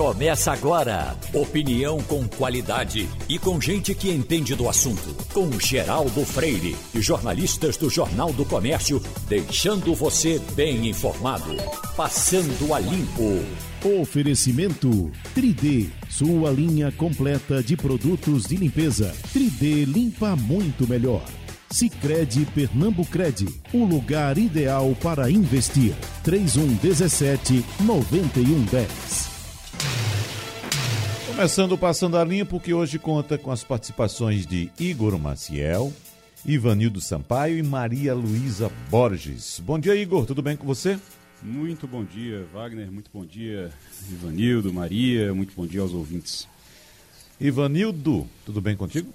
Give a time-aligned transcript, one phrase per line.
[0.00, 1.14] Começa agora.
[1.34, 5.14] Opinião com qualidade e com gente que entende do assunto.
[5.34, 11.54] Com Geraldo Freire e jornalistas do Jornal do Comércio, deixando você bem informado.
[11.94, 13.44] Passando a limpo.
[14.00, 19.14] Oferecimento 3D, sua linha completa de produtos de limpeza.
[19.34, 21.22] 3D limpa muito melhor.
[21.70, 25.94] Sicredi Pernambucred, o lugar ideal para investir.
[26.24, 29.29] 3117 9110.
[31.40, 35.90] Começando Passando a Limpo, que hoje conta com as participações de Igor Maciel,
[36.44, 39.58] Ivanildo Sampaio e Maria Luísa Borges.
[39.58, 41.00] Bom dia, Igor, tudo bem com você?
[41.42, 43.72] Muito bom dia, Wagner, muito bom dia,
[44.10, 46.46] Ivanildo, Maria, muito bom dia aos ouvintes.
[47.40, 49.10] Ivanildo, tudo bem contigo?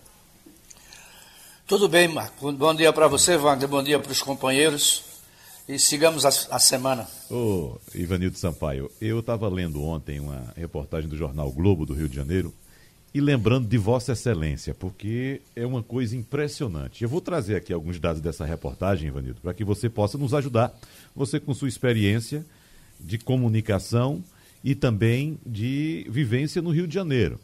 [1.68, 2.52] Tudo bem, Marco.
[2.54, 3.68] Bom dia para você, Wagner.
[3.68, 5.15] Bom dia para os companheiros.
[5.68, 7.08] E sigamos a, a semana.
[7.30, 12.16] Ô, Ivanildo Sampaio, eu estava lendo ontem uma reportagem do jornal Globo do Rio de
[12.16, 12.54] Janeiro
[13.12, 17.04] e lembrando de Vossa Excelência, porque é uma coisa impressionante.
[17.04, 20.72] Eu vou trazer aqui alguns dados dessa reportagem, Ivanildo, para que você possa nos ajudar.
[21.16, 22.46] Você, com sua experiência
[23.00, 24.24] de comunicação
[24.64, 27.40] e também de vivência no Rio de Janeiro.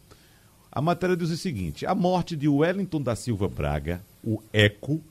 [0.71, 5.01] A matéria diz o seguinte: a morte de Wellington da Silva Braga o ECO,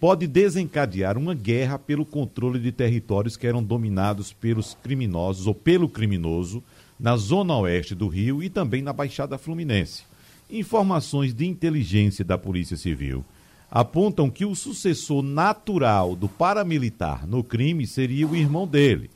[0.00, 5.88] pode desencadear uma guerra pelo controle de territórios que eram dominados pelos criminosos ou pelo
[5.88, 6.62] criminoso
[6.98, 10.04] na zona oeste do Rio e também na Baixada Fluminense.
[10.50, 13.24] Informações de inteligência da Polícia Civil
[13.70, 19.10] apontam que o sucessor natural do paramilitar no crime seria o irmão dele,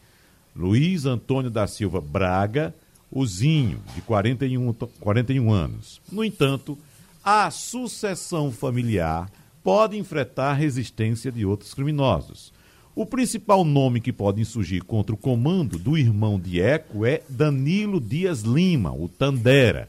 [0.54, 2.74] Luiz Antônio da Silva Braga,
[3.10, 6.00] Ozinho, de 41, 41 anos.
[6.10, 6.78] No entanto,
[7.24, 9.30] a sucessão familiar
[9.62, 12.52] pode enfrentar resistência de outros criminosos.
[12.94, 17.98] O principal nome que pode insurgir contra o comando do irmão de Eco é Danilo
[17.98, 19.88] Dias Lima, o Tandera,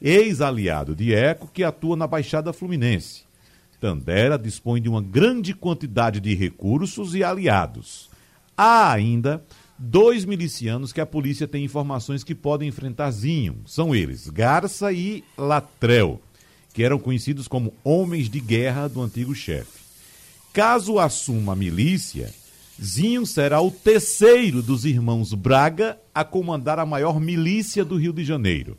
[0.00, 3.24] ex-aliado de Eco que atua na Baixada Fluminense.
[3.80, 8.08] Tandera dispõe de uma grande quantidade de recursos e aliados.
[8.56, 9.44] Há ainda
[9.76, 13.62] dois milicianos que a polícia tem informações que podem enfrentar Zinho.
[13.66, 16.20] São eles, Garça e Latrel
[16.74, 19.84] que eram conhecidos como homens de guerra do antigo chefe.
[20.52, 22.34] Caso assuma a milícia,
[22.82, 28.24] Zinho será o terceiro dos irmãos Braga a comandar a maior milícia do Rio de
[28.24, 28.76] Janeiro.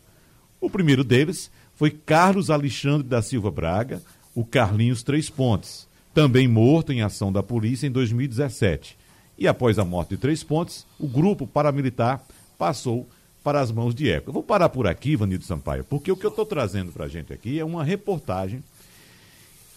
[0.59, 4.01] O primeiro deles foi Carlos Alexandre da Silva Braga,
[4.33, 8.97] o Carlinhos Três Pontes, também morto em ação da polícia em 2017.
[9.37, 12.21] E após a morte de Três Pontes, o grupo paramilitar
[12.57, 13.07] passou
[13.45, 14.31] para as mãos de Eco.
[14.31, 17.07] Eu vou parar por aqui, Vanildo Sampaio, porque o que eu estou trazendo para a
[17.07, 18.63] gente aqui é uma reportagem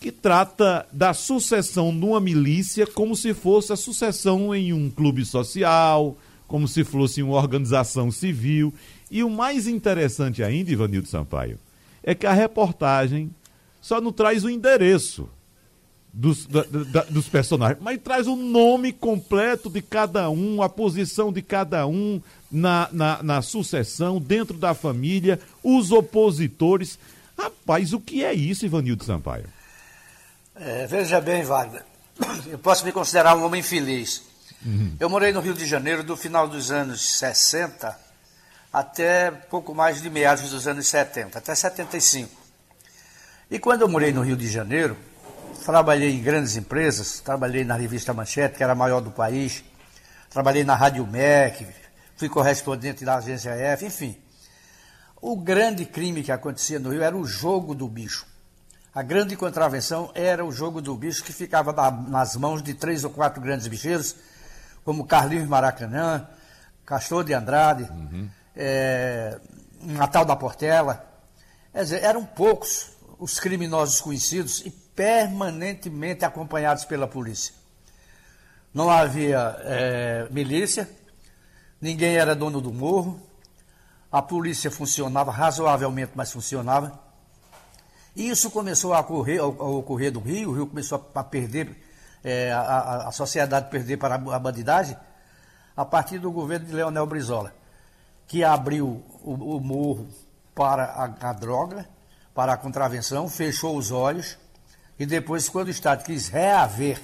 [0.01, 6.17] que trata da sucessão numa milícia como se fosse a sucessão em um clube social,
[6.47, 8.73] como se fosse uma organização civil.
[9.11, 11.59] E o mais interessante ainda, Ivanildo Sampaio,
[12.03, 13.31] é que a reportagem
[13.83, 15.29] só não traz o endereço
[16.11, 21.31] dos, da, da, dos personagens, mas traz o nome completo de cada um, a posição
[21.31, 22.19] de cada um
[22.51, 26.99] na, na, na sucessão, dentro da família, os opositores.
[27.37, 29.47] Rapaz, o que é isso, Ivanildo Sampaio?
[30.57, 31.85] É, veja bem, Wagner,
[32.51, 34.23] eu posso me considerar um homem feliz.
[34.65, 34.97] Uhum.
[34.99, 38.09] Eu morei no Rio de Janeiro do final dos anos 60
[38.73, 42.31] até pouco mais de meados dos anos 70, até 75.
[43.51, 44.97] E quando eu morei no Rio de Janeiro,
[45.65, 49.65] trabalhei em grandes empresas, trabalhei na revista Manchete, que era a maior do país,
[50.29, 51.67] trabalhei na Rádio MEC,
[52.19, 54.21] fui correspondente da agência F, enfim.
[55.23, 58.27] O grande crime que acontecia no Rio era o jogo do bicho.
[58.93, 61.73] A grande contravenção era o jogo do bicho que ficava
[62.09, 64.17] nas mãos de três ou quatro grandes bicheiros,
[64.85, 66.27] como Carlinhos Maracanã,
[66.85, 68.29] Castor de Andrade, uhum.
[68.57, 69.39] é,
[69.81, 71.07] Natal da Portela.
[71.73, 77.55] Quer dizer, eram poucos os criminosos conhecidos e permanentemente acompanhados pela polícia.
[78.75, 80.89] Não havia é, milícia,
[81.81, 83.21] ninguém era dono do morro,
[84.11, 86.99] a polícia funcionava razoavelmente, mas funcionava.
[88.17, 91.77] E isso começou a ocorrer, a ocorrer do Rio, o Rio começou a perder,
[92.25, 94.97] é, a, a, sociedade perder para a bandidagem,
[95.77, 97.55] a partir do governo de Leonel Brizola,
[98.27, 100.09] que abriu o, o morro
[100.55, 101.89] para a, a droga,
[102.35, 104.37] para a contravenção, fechou os olhos
[104.99, 107.01] e depois, quando o Estado quis reaver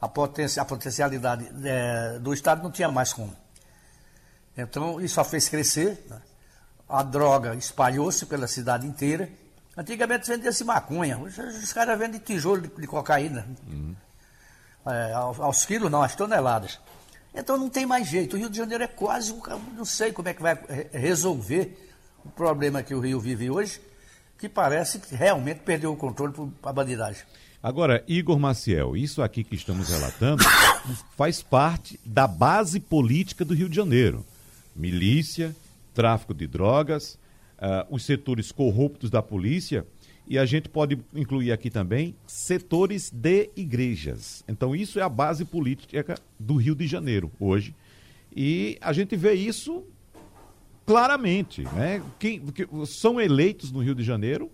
[0.00, 3.34] a, a potencialidade é, do Estado, não tinha mais como.
[4.56, 6.04] Então, isso só fez crescer.
[6.08, 6.20] Né?
[6.88, 9.28] A droga espalhou-se pela cidade inteira.
[9.76, 13.46] Antigamente vendia-se maconha, hoje os caras vendem tijolo de, de cocaína.
[13.66, 13.94] Uhum.
[14.86, 16.80] É, aos, aos, quilos, não, às toneladas.
[17.34, 18.34] Então não tem mais jeito.
[18.34, 19.32] O Rio de Janeiro é quase,
[19.76, 20.58] não sei como é que vai
[20.92, 21.78] resolver
[22.24, 23.80] o problema que o Rio vive hoje,
[24.36, 27.22] que parece que realmente perdeu o controle para a bandidagem.
[27.62, 30.42] Agora, Igor Maciel, isso aqui que estamos relatando
[31.16, 34.24] faz parte da base política do Rio de Janeiro.
[34.80, 35.54] Milícia,
[35.94, 37.18] tráfico de drogas,
[37.58, 39.86] uh, os setores corruptos da polícia
[40.26, 44.44] e a gente pode incluir aqui também setores de igrejas.
[44.46, 47.74] Então, isso é a base política do Rio de Janeiro hoje.
[48.34, 49.84] E a gente vê isso
[50.86, 51.62] claramente.
[51.74, 52.00] Né?
[52.18, 54.48] Quem, que são eleitos no Rio de Janeiro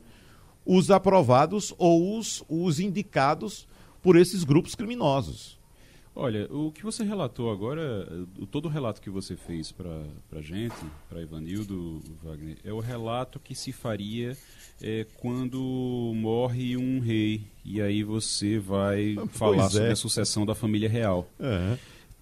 [0.64, 3.68] os aprovados ou os, os indicados
[4.02, 5.55] por esses grupos criminosos.
[6.18, 8.08] Olha, o que você relatou agora,
[8.50, 10.00] todo o relato que você fez para
[10.32, 10.74] a gente,
[11.10, 14.34] para Ivanildo Wagner, é o relato que se faria
[14.82, 19.68] é, quando morre um rei e aí você vai pois falar é.
[19.68, 21.28] sobre a sucessão da família real.
[21.38, 21.76] Uhum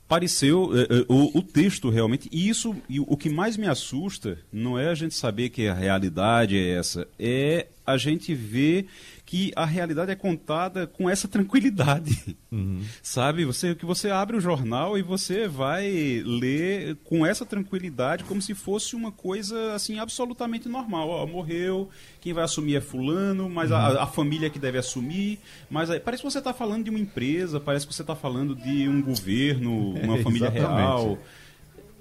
[0.08, 4.38] pareceu é, é, o, o, texto realmente e isso e o que mais me assusta
[4.52, 8.86] não é a gente saber que a realidade é essa é a gente ver
[9.34, 12.84] que a realidade é contada com essa tranquilidade, uhum.
[13.02, 13.44] sabe?
[13.44, 18.54] Você que você abre o jornal e você vai ler com essa tranquilidade como se
[18.54, 21.08] fosse uma coisa assim absolutamente normal.
[21.08, 21.90] Ó, morreu,
[22.20, 23.76] quem vai assumir é fulano, mas uhum.
[23.76, 25.40] a, a, família que deve assumir.
[25.68, 28.54] Mas aí, parece que você está falando de uma empresa, parece que você está falando
[28.54, 31.18] de um governo, uma é, família real,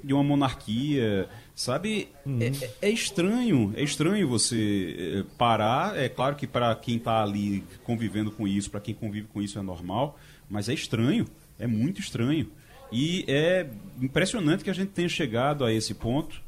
[0.03, 1.27] de uma monarquia.
[1.55, 2.39] Sabe, uhum.
[2.41, 5.95] é, é, estranho, é estranho você eh, parar.
[5.95, 9.59] É claro que para quem está ali convivendo com isso, para quem convive com isso
[9.59, 10.17] é normal,
[10.50, 11.27] mas é estranho,
[11.59, 12.50] é muito estranho.
[12.91, 13.69] E é
[14.01, 16.41] impressionante que a gente tenha chegado a esse ponto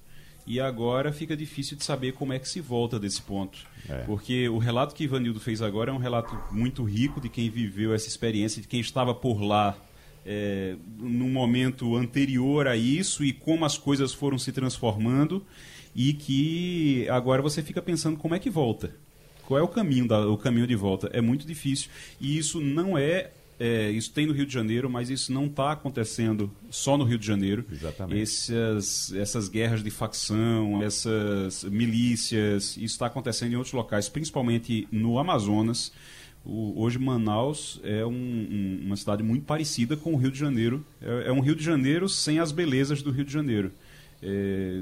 [0.45, 3.59] e agora fica difícil de saber como é que se volta desse ponto.
[3.87, 3.99] É.
[4.05, 7.93] Porque o relato que Ivanildo fez agora é um relato muito rico de quem viveu
[7.93, 9.77] essa experiência, de quem estava por lá
[10.25, 15.45] é, num momento anterior a isso e como as coisas foram se transformando
[15.95, 18.95] e que agora você fica pensando como é que volta.
[19.45, 21.09] Qual é o caminho, da, o caminho de volta?
[21.13, 21.89] É muito difícil.
[22.19, 25.71] E isso não é é, isso tem no Rio de Janeiro, mas isso não está
[25.71, 27.65] acontecendo só no Rio de Janeiro.
[27.71, 28.21] Exatamente.
[28.21, 35.17] Essas, essas guerras de facção, essas milícias, isso está acontecendo em outros locais, principalmente no
[35.17, 35.93] Amazonas.
[36.45, 40.85] O, hoje Manaus é um, um, uma cidade muito parecida com o Rio de Janeiro.
[41.01, 43.71] É, é, um Rio de Janeiro sem as belezas do Rio de Janeiro.
[44.23, 44.81] É,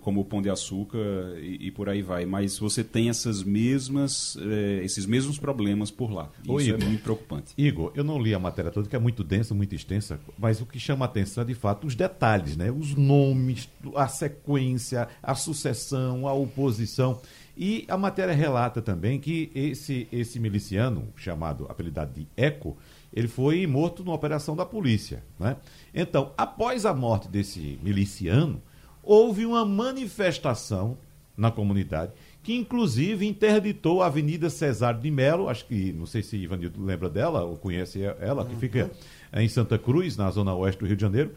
[0.00, 0.98] como o Pão de Açúcar
[1.38, 2.24] e, e, por aí vai.
[2.24, 6.30] Mas você tem essas mesmas, é, esses mesmos problemas por lá.
[6.48, 7.54] Ô, Isso é Igor, é muito preocupante.
[7.58, 10.66] Igor, eu não li a matéria toda, que é muito densa, muito extensa, mas o
[10.66, 12.70] que chama a atenção é, de fato, os detalhes, né?
[12.70, 17.20] Os nomes, a sequência, a sucessão, a oposição.
[17.62, 22.78] E a matéria relata também que esse, esse miliciano, chamado, apelidado de Eco,
[23.12, 25.22] ele foi morto numa operação da polícia.
[25.38, 25.58] Né?
[25.92, 28.62] Então, após a morte desse miliciano,
[29.02, 30.96] houve uma manifestação
[31.36, 32.12] na comunidade
[32.42, 37.10] que inclusive interditou a Avenida Cesário de Melo, acho que, não sei se Ivanildo lembra
[37.10, 38.90] dela ou conhece ela, que fica
[39.34, 41.34] em Santa Cruz, na zona oeste do Rio de Janeiro,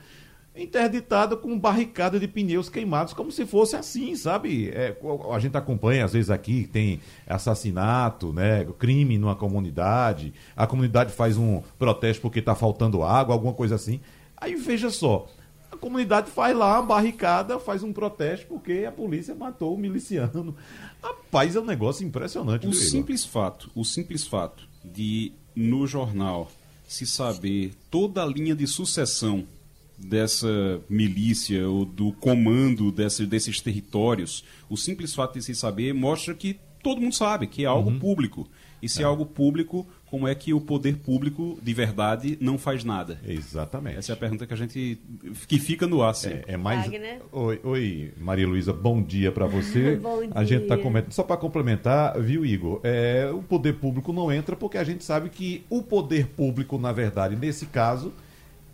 [0.56, 4.70] interditada com barricada de pneus queimados, como se fosse assim, sabe?
[4.70, 4.96] É,
[5.32, 8.66] a gente acompanha, às vezes, aqui, tem assassinato, né?
[8.78, 14.00] crime numa comunidade, a comunidade faz um protesto porque está faltando água, alguma coisa assim.
[14.38, 15.28] Aí veja só,
[15.72, 20.56] a comunidade faz lá uma barricada, faz um protesto porque a polícia matou o miliciano.
[21.02, 22.68] Rapaz, é um negócio impressionante.
[22.68, 26.52] O simples fato, o simples fato de no jornal
[26.88, 29.46] se saber toda a linha de sucessão
[30.04, 36.34] dessa milícia ou do comando desse, desses territórios, o simples fato de se saber mostra
[36.34, 38.00] que todo mundo sabe que é algo uhum.
[38.00, 38.48] público.
[38.82, 39.04] E se é.
[39.04, 39.06] é.
[39.06, 43.18] algo público, como é que o poder público de verdade não faz nada?
[43.26, 43.98] Exatamente.
[43.98, 45.00] Essa é a pergunta que a gente
[45.48, 46.14] que fica no ar.
[46.26, 46.92] É, é, mais.
[47.32, 49.96] Oi, oi, Maria Luísa, bom dia para você.
[50.04, 50.32] bom dia.
[50.36, 52.82] A gente está comentando só para complementar, viu, Igor?
[52.84, 56.92] É, o poder público não entra porque a gente sabe que o poder público, na
[56.92, 58.12] verdade, nesse caso,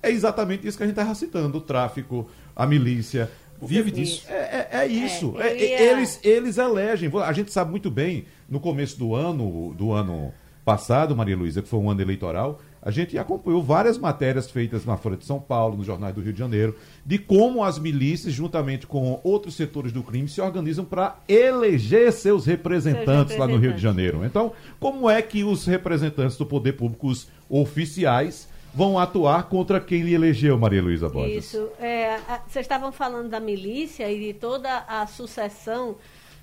[0.01, 3.29] é exatamente isso que a gente estava citando: o tráfico, a milícia.
[3.61, 4.25] Vive disso.
[4.29, 5.35] É, é, é isso.
[5.37, 5.91] É, ia...
[5.91, 7.11] eles, eles elegem.
[7.25, 10.31] A gente sabe muito bem, no começo do ano, do ano
[10.63, 14.95] passado, Maria Luísa, que foi um ano eleitoral, a gente acompanhou várias matérias feitas na
[14.95, 16.75] Folha de São Paulo, nos jornais do Rio de Janeiro,
[17.05, 22.45] de como as milícias, juntamente com outros setores do crime, se organizam para eleger seus
[22.45, 24.23] representantes lá no Rio de Janeiro.
[24.23, 30.01] Então, como é que os representantes do poder público, os oficiais, vão atuar contra quem
[30.01, 31.45] lhe elegeu, Maria Luísa Borges.
[31.45, 31.69] Isso.
[31.79, 35.95] É, vocês estavam falando da milícia e de toda a sucessão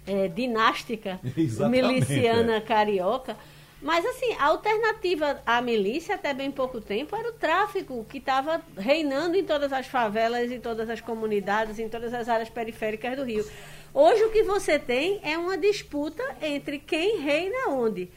[0.07, 2.61] é, dinástica Exatamente, miliciana é.
[2.61, 3.37] carioca.
[3.81, 8.61] Mas assim, a alternativa à milícia até bem pouco tempo era o tráfico, que estava
[8.77, 13.25] reinando em todas as favelas, em todas as comunidades, em todas as áreas periféricas do
[13.25, 13.45] Rio.
[13.93, 18.11] Hoje o que você tem é uma disputa entre quem reina onde.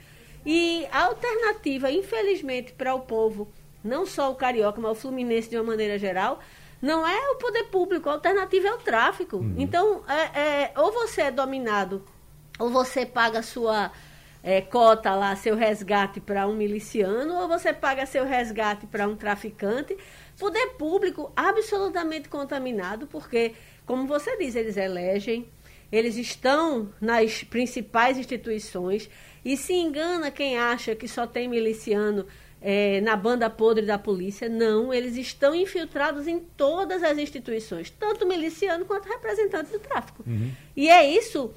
[0.45, 3.47] E a alternativa, infelizmente, para o povo,
[3.83, 6.39] não só o carioca, mas o fluminense de uma maneira geral,
[6.81, 9.37] não é o poder público, a alternativa é o tráfico.
[9.37, 9.55] Uhum.
[9.57, 12.03] Então, é, é, ou você é dominado,
[12.57, 13.91] ou você paga sua
[14.41, 19.15] é, cota lá, seu resgate para um miliciano, ou você paga seu resgate para um
[19.15, 19.97] traficante.
[20.37, 23.53] Poder público absolutamente contaminado, porque,
[23.85, 25.49] como você diz, eles elegem,
[25.91, 29.09] eles estão nas principais instituições,
[29.43, 32.25] e se engana quem acha que só tem miliciano
[32.61, 34.49] é, na banda podre da polícia.
[34.49, 40.23] Não, eles estão infiltrados em todas as instituições, tanto miliciano quanto representante do tráfico.
[40.27, 40.51] Uhum.
[40.75, 41.53] E é isso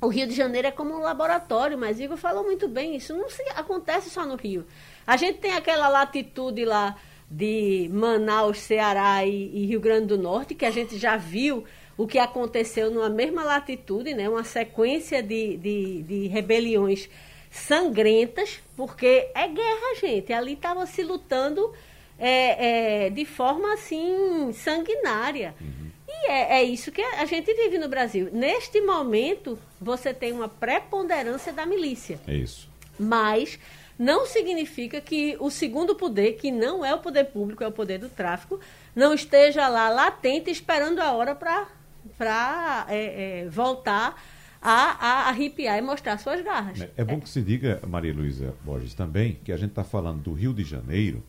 [0.00, 3.28] o Rio de Janeiro é como um laboratório, mas Igor falou muito bem, isso não
[3.28, 4.64] se, acontece só no Rio.
[5.06, 6.96] A gente tem aquela latitude lá
[7.30, 11.64] de Manaus, Ceará e, e, Rio Grande do Norte, que a gente já viu
[11.98, 14.26] o que aconteceu numa mesma latitude, né?
[14.28, 17.08] uma sequência de, de, de rebeliões
[17.50, 20.32] sangrentas, porque é guerra, gente.
[20.32, 21.74] Ali estava se lutando
[22.18, 25.54] é, é, de forma assim sanguinária.
[25.60, 25.90] Uhum.
[26.08, 28.28] E é, é, isso que a gente vive no Brasil.
[28.32, 32.20] Neste momento, você tem uma preponderância da milícia.
[32.26, 32.68] É isso.
[32.98, 33.58] Mas
[33.98, 37.98] não significa que o segundo poder, que não é o poder público, é o poder
[37.98, 38.60] do tráfico,
[38.94, 44.20] não esteja lá latente esperando a hora para é, é, voltar
[44.60, 46.80] a, a arrepiar e mostrar suas garras.
[46.80, 50.22] É, é bom que se diga, Maria Luísa Borges, também, que a gente está falando
[50.22, 51.22] do Rio de Janeiro,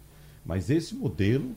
[0.46, 1.56] mas esse modelo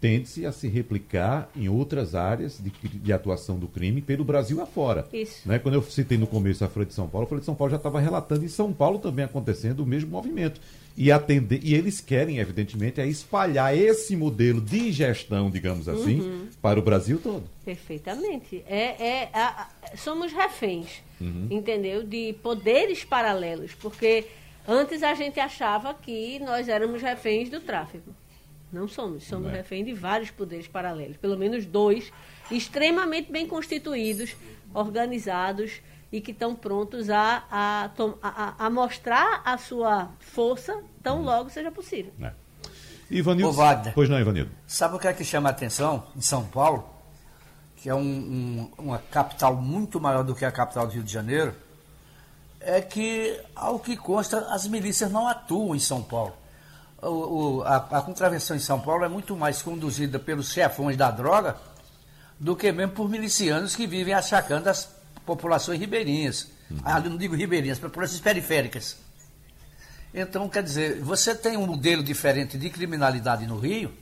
[0.00, 5.06] tende-se a se replicar em outras áreas de, de, atuação do crime pelo Brasil afora.
[5.12, 5.48] Isso.
[5.48, 5.58] Né?
[5.58, 7.70] Quando eu citei no começo a Folha de São Paulo, a Folha de São Paulo
[7.70, 10.60] já estava relatando em São Paulo também acontecendo o mesmo movimento.
[11.00, 16.48] E, atender, e eles querem, evidentemente, é espalhar esse modelo de gestão, digamos assim, uhum.
[16.60, 17.44] para o Brasil todo.
[17.64, 18.64] Perfeitamente.
[18.66, 21.46] É, é, a, somos reféns, uhum.
[21.50, 22.02] entendeu?
[22.02, 24.26] De poderes paralelos, porque
[24.66, 28.12] antes a gente achava que nós éramos reféns do tráfico.
[28.72, 29.22] Não somos.
[29.22, 29.58] Somos é.
[29.58, 31.16] refém de vários poderes paralelos.
[31.16, 32.12] Pelo menos dois,
[32.50, 34.34] extremamente bem constituídos,
[34.74, 37.90] organizados e que estão prontos a, a,
[38.22, 41.24] a, a, mostrar a sua força tão hum.
[41.24, 42.12] logo seja possível.
[42.20, 42.32] É.
[43.10, 44.50] Ivanildo, Wagner, pois não, Ivanildo.
[44.66, 46.88] Sabe o que é que chama a atenção em São Paulo?
[47.76, 51.12] Que é um, um, uma capital muito maior do que a capital do Rio de
[51.12, 51.54] Janeiro.
[52.60, 56.34] É que, ao que consta, as milícias não atuam em São Paulo
[57.02, 57.08] o,
[57.58, 61.56] o, a, a contravenção em São Paulo é muito mais conduzida pelos chefões da droga
[62.38, 64.84] do que mesmo por milicianos que vivem achacando as
[65.28, 66.48] populações ribeirinhas.
[66.70, 66.78] Uhum.
[66.82, 68.96] Ah, não digo ribeirinhas, populações periféricas.
[70.12, 73.92] Então, quer dizer, você tem um modelo diferente de criminalidade no Rio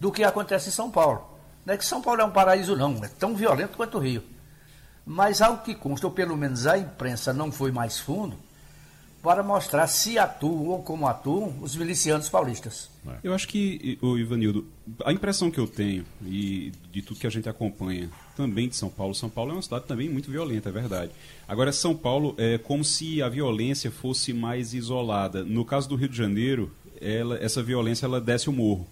[0.00, 1.38] do que acontece em São Paulo.
[1.64, 4.24] Não é que São Paulo é um paraíso, não, é tão violento quanto o Rio.
[5.06, 8.36] Mas, ao que consta, ou pelo menos a imprensa não foi mais fundo,
[9.24, 12.90] para mostrar se atuam ou como atuam os milicianos paulistas.
[13.22, 14.66] Eu acho que, o Ivanildo,
[15.02, 18.90] a impressão que eu tenho, e de tudo que a gente acompanha também de São
[18.90, 21.10] Paulo, São Paulo é uma cidade também muito violenta, é verdade.
[21.48, 25.42] Agora, São Paulo é como se a violência fosse mais isolada.
[25.42, 28.86] No caso do Rio de Janeiro, ela, essa violência ela desce o morro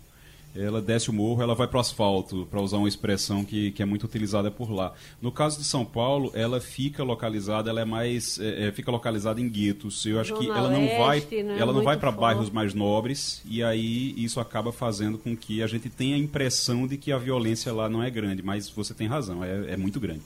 [0.54, 3.82] ela desce o morro, ela vai para o asfalto, para usar uma expressão que, que
[3.82, 4.92] é muito utilizada por lá.
[5.20, 9.40] No caso de São Paulo, ela fica localizada, ela é mais, é, é fica localizada
[9.40, 10.04] em guetos.
[10.04, 11.56] Eu acho Zona que ela não vai, né?
[11.58, 15.66] ela não vai para bairros mais nobres e aí isso acaba fazendo com que a
[15.66, 19.06] gente tenha a impressão de que a violência lá não é grande, mas você tem
[19.06, 20.22] razão, é, é muito grande.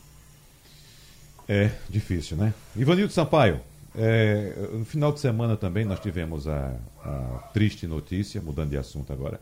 [1.49, 2.53] É difícil, né?
[2.75, 3.61] Ivanildo Sampaio,
[3.95, 9.13] é, no final de semana também nós tivemos a, a triste notícia, mudando de assunto
[9.13, 9.41] agora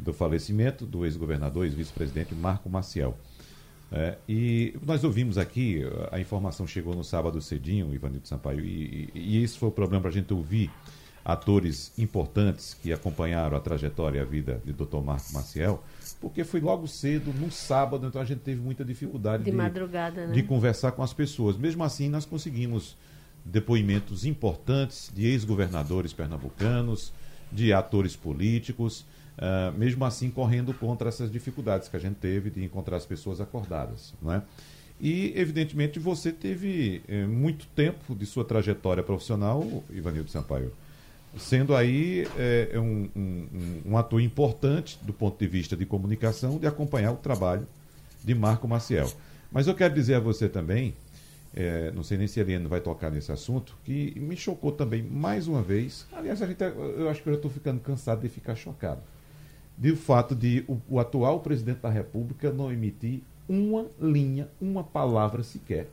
[0.00, 3.16] do falecimento do ex-governador, ex-vice-presidente Marco Maciel.
[3.92, 9.20] É, e nós ouvimos aqui, a informação chegou no sábado cedinho, Ivanildo Sampaio, e, e,
[9.38, 10.70] e esse foi o problema para a gente ouvir
[11.24, 14.98] atores importantes que acompanharam a trajetória e a vida de Dr.
[15.04, 15.82] Marco Maciel,
[16.20, 19.56] porque foi logo cedo, no sábado, então a gente teve muita dificuldade de, de,
[20.28, 20.34] né?
[20.34, 21.56] de conversar com as pessoas.
[21.56, 22.96] Mesmo assim, nós conseguimos
[23.44, 27.12] depoimentos importantes de ex-governadores pernambucanos,
[27.50, 29.04] de atores políticos,
[29.40, 33.40] uh, mesmo assim correndo contra essas dificuldades que a gente teve de encontrar as pessoas
[33.40, 34.14] acordadas.
[34.22, 34.42] Não é?
[35.00, 40.74] E, evidentemente, você teve eh, muito tempo de sua trajetória profissional, Ivanildo Sampaio,
[41.38, 46.66] sendo aí eh, um, um, um, ator importante do ponto de vista de comunicação, de
[46.66, 47.66] acompanhar o trabalho
[48.22, 49.10] de Marco Maciel.
[49.50, 50.92] Mas eu quero dizer a você também
[51.54, 55.02] é, não sei nem se a Eliane vai tocar nesse assunto, que me chocou também
[55.02, 56.06] mais uma vez.
[56.12, 59.00] Aliás, a gente, eu acho que eu estou ficando cansado de ficar chocado.
[59.80, 65.42] De fato de o, o atual presidente da República não emitir uma linha, uma palavra
[65.42, 65.88] sequer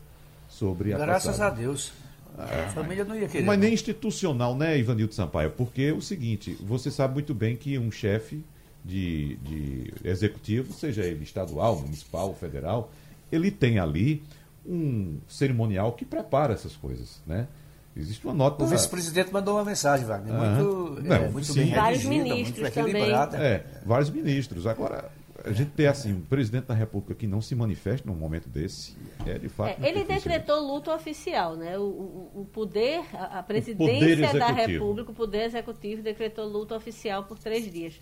[0.49, 1.53] sobre a Graças passagem.
[1.53, 1.93] a Deus.
[2.37, 3.45] É, a família não ia querer.
[3.45, 5.51] Mas nem institucional, né, Ivanildo Sampaio?
[5.51, 8.43] Porque é o seguinte, você sabe muito bem que um chefe
[8.83, 12.91] de, de executivo, seja ele estadual, municipal, federal,
[13.31, 14.21] ele tem ali
[14.65, 17.47] um cerimonial que prepara essas coisas, né?
[17.97, 18.63] Existe uma nota.
[18.63, 23.37] O vice-presidente mandou uma mensagem, Wagner, muito, Não, é, muito bem Vários ministros muito equilibrada.
[23.37, 24.67] É, vários ministros.
[24.67, 25.11] Agora,
[25.43, 28.95] a gente ter assim, um presidente da República que não se manifeste num momento desse,
[29.25, 29.81] é de fato.
[29.81, 30.15] É, ele difícil.
[30.15, 31.77] decretou luto oficial, né?
[31.77, 37.23] O, o, o poder, a, a presidência da República, o poder executivo decretou luto oficial
[37.23, 37.99] por três dias.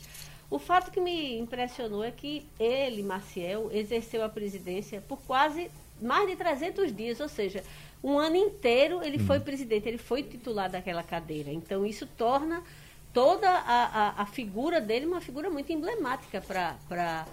[0.50, 5.70] O fato que me impressionou é que ele, Maciel, exerceu a presidência por quase
[6.02, 7.64] mais de 300 dias, ou seja,
[8.06, 9.26] um ano inteiro ele hum.
[9.26, 11.50] foi presidente, ele foi titular daquela cadeira.
[11.50, 12.62] Então, isso torna
[13.12, 17.26] toda a, a, a figura dele uma figura muito emblemática para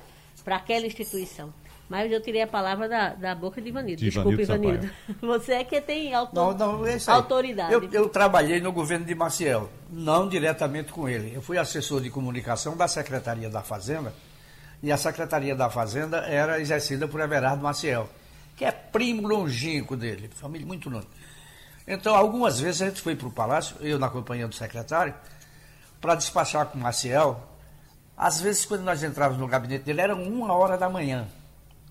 [0.46, 1.52] aquela instituição.
[1.90, 4.00] Mas eu tirei a palavra da, da boca de Ivanildo.
[4.00, 4.88] De Desculpe, Ivanildo.
[5.20, 7.74] Você é que tem autor, não, não, é autoridade.
[7.74, 11.34] Eu, eu, trabalhei no governo de Maciel, não diretamente com ele.
[11.34, 14.14] Eu fui assessor de comunicação da Secretaria da Fazenda,
[14.82, 18.08] e a Secretaria da Fazenda era exercida por Everardo Maciel,
[18.62, 21.08] que é primo longínquo dele, família muito longe.
[21.84, 25.12] Então, algumas vezes a gente foi para o Palácio, eu na companhia do secretário,
[26.00, 27.42] para despachar com o Maciel.
[28.16, 31.26] Às vezes, quando nós entrávamos no gabinete dele, era uma hora da manhã,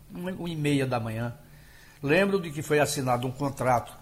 [0.10, 1.36] uma, e meia da manhã.
[2.02, 3.94] Lembro de que foi assinado um contrato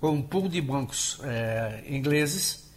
[0.00, 2.72] com um pool de bancos é, ingleses,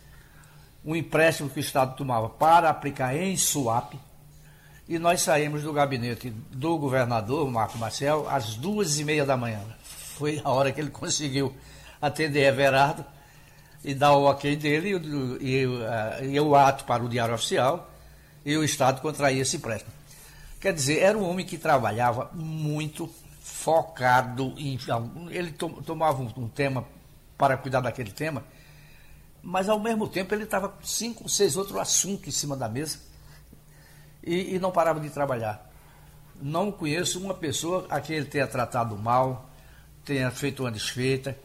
[0.83, 3.93] um empréstimo que o Estado tomava para aplicar em swap,
[4.89, 9.61] e nós saímos do gabinete do governador, Marco Marcel, às duas e meia da manhã.
[10.17, 11.55] Foi a hora que ele conseguiu
[12.01, 13.05] atender Everardo
[13.83, 17.87] e dar o ok dele e, e, uh, e o ato para o Diário Oficial
[18.43, 19.93] e o Estado contrair esse empréstimo.
[20.59, 23.07] Quer dizer, era um homem que trabalhava muito
[23.41, 24.79] focado em.
[25.29, 25.51] Ele
[25.85, 26.83] tomava um, um tema
[27.37, 28.43] para cuidar daquele tema,
[29.43, 33.08] mas ao mesmo tempo ele estava com cinco, seis outros assuntos em cima da mesa
[34.23, 35.69] e, e, não parava de trabalhar.
[36.41, 39.49] Não conheço uma pessoa a quem ele tenha tratado mal,
[40.05, 41.37] tenha feito uma desfeita,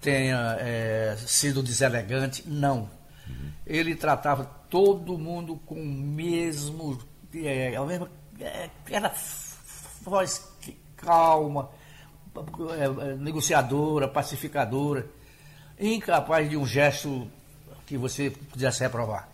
[0.00, 2.90] tenha é, sido deselegante, não.
[3.26, 3.52] Uhum.
[3.66, 6.98] Ele tratava todo mundo com o mesmo,
[7.34, 9.12] é, a mesma, é, era
[10.02, 10.46] voz
[10.96, 11.70] calma,
[12.78, 15.06] é, negociadora, pacificadora,
[15.78, 17.30] incapaz de um gesto
[17.86, 19.28] que você pudesse reprovar.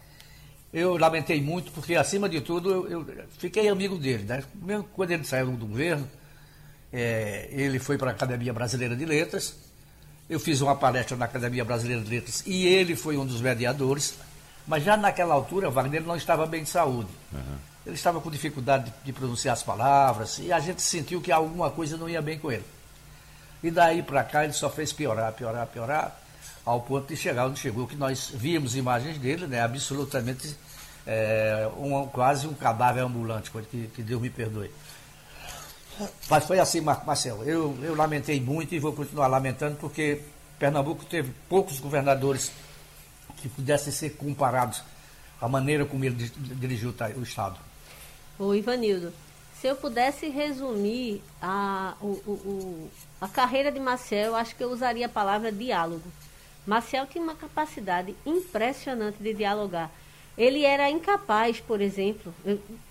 [0.72, 4.24] Eu lamentei muito, porque, acima de tudo, eu, eu fiquei amigo dele.
[4.24, 4.44] Né?
[4.54, 6.08] Mesmo quando ele saiu do governo,
[6.92, 9.54] é, ele foi para a Academia Brasileira de Letras,
[10.30, 14.14] eu fiz uma palestra na Academia Brasileira de Letras e ele foi um dos mediadores,
[14.64, 17.10] mas já naquela altura, Wagner não estava bem de saúde.
[17.32, 17.56] Uhum.
[17.84, 21.68] Ele estava com dificuldade de, de, pronunciar as palavras e a gente sentiu que alguma
[21.70, 22.64] coisa não ia bem com ele.
[23.60, 26.19] E daí para cá ele só fez piorar, piorar, piorar,
[26.64, 30.56] ao ponto de chegar onde chegou, que nós vimos imagens dele, né, absolutamente
[31.06, 34.70] é, um, quase um cadáver ambulante, que, que Deus me perdoe.
[36.28, 37.44] Mas foi assim, Marcelo.
[37.44, 40.22] Eu, eu lamentei muito e vou continuar lamentando, porque
[40.58, 42.52] Pernambuco teve poucos governadores
[43.36, 44.82] que pudessem ser comparados
[45.40, 47.56] à maneira como ele dirigiu o Estado.
[48.38, 49.12] O Ivanildo,
[49.60, 54.70] se eu pudesse resumir a, o, o, a carreira de Marcel, eu acho que eu
[54.70, 56.04] usaria a palavra diálogo.
[56.66, 59.90] Marcel tinha uma capacidade impressionante de dialogar.
[60.36, 62.32] Ele era incapaz, por exemplo,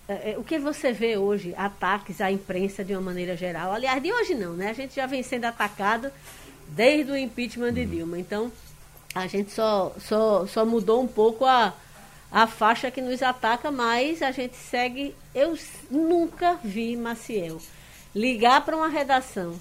[0.08, 3.72] é, é, o que você vê hoje, ataques à imprensa de uma maneira geral.
[3.72, 4.70] Aliás, de hoje não, né?
[4.70, 6.12] A gente já vem sendo atacado
[6.68, 8.20] desde o impeachment de Dilma.
[8.20, 8.52] Então,
[9.16, 11.74] a gente só, só, só mudou um pouco a,
[12.32, 15.16] a faixa que nos ataca, mas a gente segue.
[15.34, 15.58] Eu
[15.90, 17.60] nunca vi Maciel
[18.14, 19.60] ligar para uma redação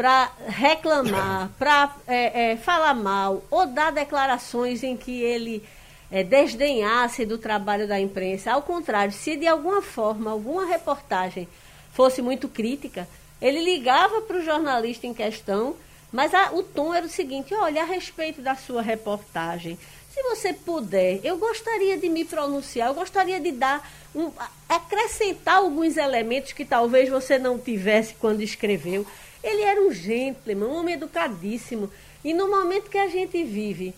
[0.00, 5.62] para reclamar, para é, é, falar mal ou dar declarações em que ele
[6.10, 8.50] é, desdenhasse do trabalho da imprensa.
[8.50, 11.46] Ao contrário, se de alguma forma alguma reportagem
[11.92, 13.06] fosse muito crítica,
[13.42, 15.76] ele ligava para o jornalista em questão,
[16.10, 19.78] mas a, o tom era o seguinte: olha, a respeito da sua reportagem,
[20.14, 24.32] se você puder, eu gostaria de me pronunciar, eu gostaria de dar um,
[24.66, 29.06] acrescentar alguns elementos que talvez você não tivesse quando escreveu.
[29.42, 31.90] Ele era um gentleman, um homem educadíssimo.
[32.24, 33.94] E no momento que a gente vive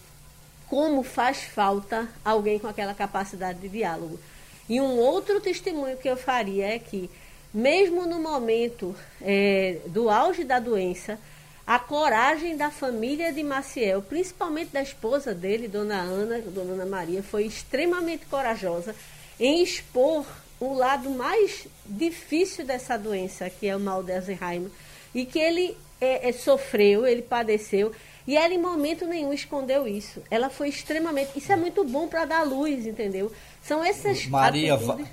[0.72, 4.18] como faz falta alguém com aquela capacidade de diálogo.
[4.66, 7.10] E um outro testemunho que eu faria é que,
[7.52, 11.18] mesmo no momento é, do auge da doença,
[11.66, 17.22] a coragem da família de Maciel, principalmente da esposa dele, Dona Ana, Dona Ana Maria,
[17.22, 18.96] foi extremamente corajosa
[19.38, 20.24] em expor
[20.58, 24.70] o lado mais difícil dessa doença, que é o mal de Alzheimer,
[25.14, 27.92] e que ele é, é, sofreu, ele padeceu,
[28.26, 30.22] e ela em momento nenhum escondeu isso.
[30.30, 31.36] Ela foi extremamente.
[31.36, 33.32] Isso é muito bom para dar luz, entendeu?
[33.62, 34.26] São essas.
[34.26, 35.06] Maria, atitudes...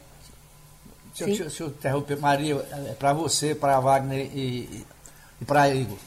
[1.17, 2.17] deixa, deixa, eu interromper.
[2.17, 2.55] Maria,
[2.87, 4.85] é para você, para Wagner e,
[5.41, 5.97] e para Igor.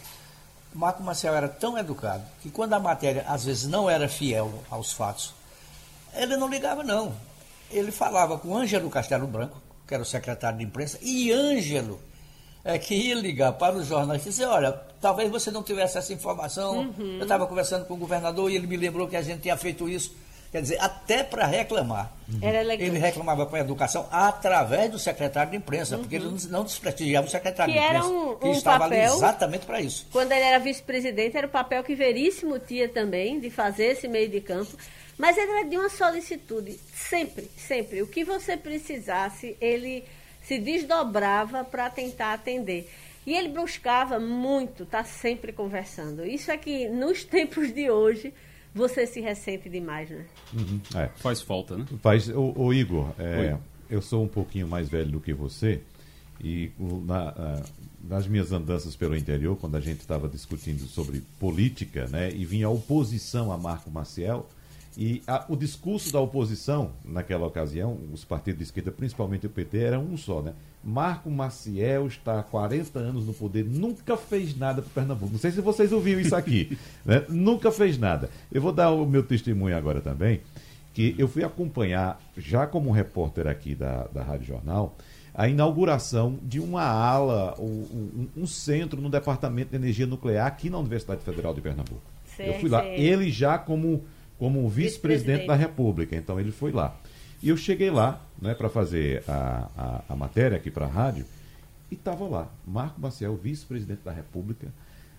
[0.74, 4.92] Marco Marcel era tão educado que quando a matéria às vezes não era fiel aos
[4.92, 5.34] fatos,
[6.14, 7.14] ele não ligava não.
[7.70, 12.00] Ele falava com Ângelo Castelo Branco, que era o secretário de imprensa, e Ângelo
[12.64, 16.12] é que ia ligar para os jornalistas e dizer, olha, talvez você não tivesse essa
[16.12, 16.92] informação.
[16.98, 17.16] Uhum.
[17.16, 19.88] Eu estava conversando com o governador e ele me lembrou que a gente tinha feito
[19.88, 20.14] isso.
[20.52, 22.12] Quer dizer, até para reclamar.
[22.78, 26.02] Ele reclamava com a educação através do secretário de imprensa, uhum.
[26.02, 29.16] porque ele não desprestigiava o secretário que de imprensa, um, que um estava papel, ali
[29.16, 30.06] exatamente para isso.
[30.12, 34.28] Quando ele era vice-presidente, era o papel que Veríssimo tinha também, de fazer esse meio
[34.28, 34.76] de campo.
[35.16, 38.02] Mas ele era de uma solicitude, sempre, sempre.
[38.02, 40.04] O que você precisasse, ele
[40.42, 42.90] se desdobrava para tentar atender.
[43.26, 46.26] E ele buscava muito, tá sempre conversando.
[46.26, 48.34] Isso é que nos tempos de hoje
[48.74, 50.24] você se ressente demais, né?
[50.52, 50.80] Uhum.
[50.96, 51.08] É.
[51.16, 51.86] Faz falta, né?
[52.00, 52.28] Faz.
[52.28, 53.56] O, o Igor, é,
[53.88, 55.80] eu sou um pouquinho mais velho do que você
[56.42, 57.62] e na,
[58.02, 62.66] nas minhas andanças pelo interior, quando a gente estava discutindo sobre política, né, e vinha
[62.66, 64.48] a oposição a Marco Maciel,
[64.96, 69.78] e a, o discurso da oposição, naquela ocasião, os partidos de esquerda, principalmente o PT,
[69.78, 70.52] era um só, né?
[70.84, 75.32] Marco Maciel está há 40 anos no poder, nunca fez nada para Pernambuco.
[75.32, 76.76] Não sei se vocês ouviram isso aqui,
[77.06, 77.24] né?
[77.28, 78.28] Nunca fez nada.
[78.50, 80.40] Eu vou dar o meu testemunho agora também,
[80.92, 84.96] que eu fui acompanhar, já como repórter aqui da, da Rádio Jornal,
[85.34, 90.78] a inauguração de uma ala, um, um, centro no Departamento de Energia Nuclear aqui na
[90.78, 92.02] Universidade Federal de Pernambuco.
[92.36, 92.96] Sei, eu fui lá, sei.
[92.96, 94.04] ele já como
[94.42, 96.16] como vice-presidente da República.
[96.16, 96.96] Então ele foi lá.
[97.40, 101.24] E eu cheguei lá, né, para fazer a, a, a, matéria aqui para a rádio,
[101.88, 104.66] e estava lá, Marco Maciel, vice-presidente da República,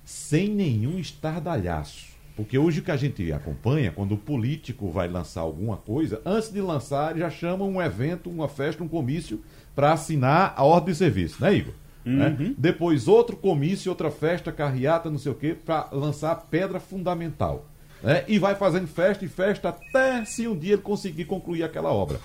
[0.03, 2.07] sem nenhum estardalhaço.
[2.35, 6.51] Porque hoje o que a gente acompanha, quando o político vai lançar alguma coisa, antes
[6.51, 9.41] de lançar, ele já chama um evento, uma festa, um comício,
[9.73, 11.73] para assinar a ordem de serviço, né, Igor?
[12.03, 12.27] Né?
[12.27, 12.47] Uhum.
[12.47, 12.55] Né?
[12.57, 17.69] Depois outro comício, outra festa, carreata, não sei o quê, para lançar a pedra fundamental
[18.03, 18.25] né?
[18.27, 22.19] e vai fazendo festa e festa até se um dia ele conseguir concluir aquela obra.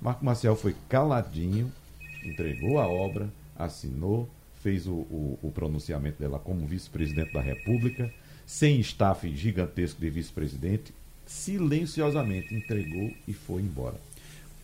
[0.00, 1.72] Marco Maciel foi caladinho,
[2.24, 4.28] entregou a obra, assinou,
[4.62, 8.12] fez o, o, o pronunciamento dela como vice-presidente da República,
[8.46, 10.94] sem staff gigantesco de vice-presidente,
[11.26, 13.96] silenciosamente entregou e foi embora.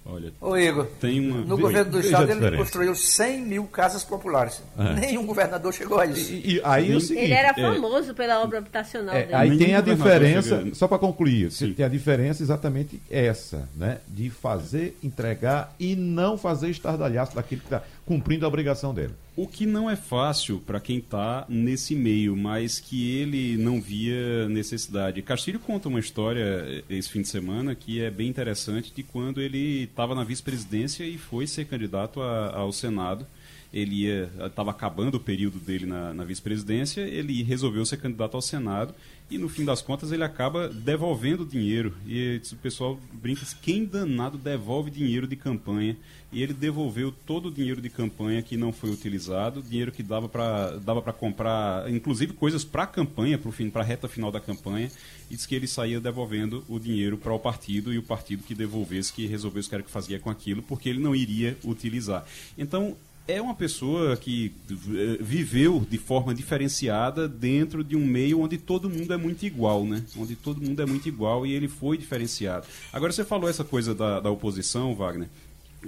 [0.04, 1.42] Olha, Ô Igor, tem uma...
[1.42, 4.60] no governo do Estado ele construiu 100 mil casas populares.
[4.76, 4.94] É.
[4.94, 6.32] Nenhum governador chegou a isso.
[6.32, 7.54] E, e aí é o seguinte, ele era é.
[7.54, 9.34] famoso é, pela obra habitacional é, dele.
[9.34, 11.72] Aí tem a diferença, só para concluir, Sim.
[11.72, 13.98] tem a diferença exatamente essa, né?
[14.08, 19.14] De fazer, entregar e não fazer estardalhaço daquele que está cumprindo a obrigação dele.
[19.36, 24.48] O que não é fácil para quem está nesse meio, mas que ele não via
[24.48, 25.22] necessidade.
[25.22, 29.40] Castilho conta uma história eh, esse fim de semana que é bem interessante de quando
[29.40, 33.26] ele estava na vice-presidência e foi ser candidato a, ao Senado
[33.72, 34.06] ele
[34.44, 38.94] estava acabando o período dele na, na vice-presidência, ele resolveu ser candidato ao Senado
[39.30, 41.94] e no fim das contas ele acaba devolvendo dinheiro.
[42.06, 45.96] E o pessoal brinca quem danado devolve dinheiro de campanha?
[46.30, 50.28] E ele devolveu todo o dinheiro de campanha que não foi utilizado, dinheiro que dava
[50.28, 53.38] para dava comprar, inclusive coisas para a campanha,
[53.72, 54.90] para a reta final da campanha,
[55.30, 58.54] e disse que ele saía devolvendo o dinheiro para o partido e o partido que
[58.54, 62.24] devolvesse, que resolvesse o que era que fazia com aquilo, porque ele não iria utilizar.
[62.56, 68.58] Então, é uma pessoa que eh, viveu de forma diferenciada dentro de um meio onde
[68.58, 70.04] todo mundo é muito igual, né?
[70.16, 72.66] Onde todo mundo é muito igual e ele foi diferenciado.
[72.92, 75.28] Agora, você falou essa coisa da, da oposição, Wagner.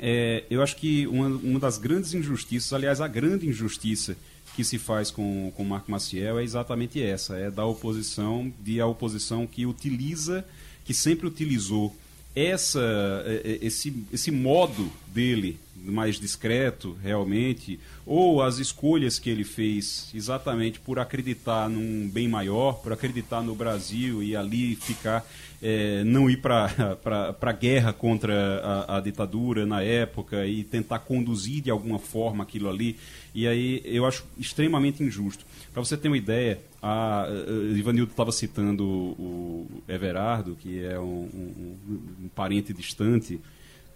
[0.01, 4.17] É, eu acho que uma, uma das grandes injustiças, aliás, a grande injustiça
[4.55, 8.87] que se faz com o Marco Maciel é exatamente essa, é da oposição, de a
[8.87, 10.45] oposição que utiliza,
[10.85, 11.95] que sempre utilizou
[12.35, 12.81] essa,
[13.27, 20.11] é, é, esse, esse modo dele mais discreto, realmente, ou as escolhas que ele fez
[20.15, 25.27] exatamente por acreditar num bem maior, por acreditar no Brasil e ali ficar,
[25.63, 26.71] é, não ir para
[27.41, 32.69] a guerra contra a, a, ditadura na época e tentar conduzir de alguma forma aquilo
[32.69, 32.97] ali.
[33.35, 35.45] E aí eu acho extremamente injusto.
[35.73, 41.31] Para você ter uma ideia, a, a Ivanildo estava citando o Everardo, que é um,
[41.33, 41.77] um,
[42.25, 43.41] um parente distante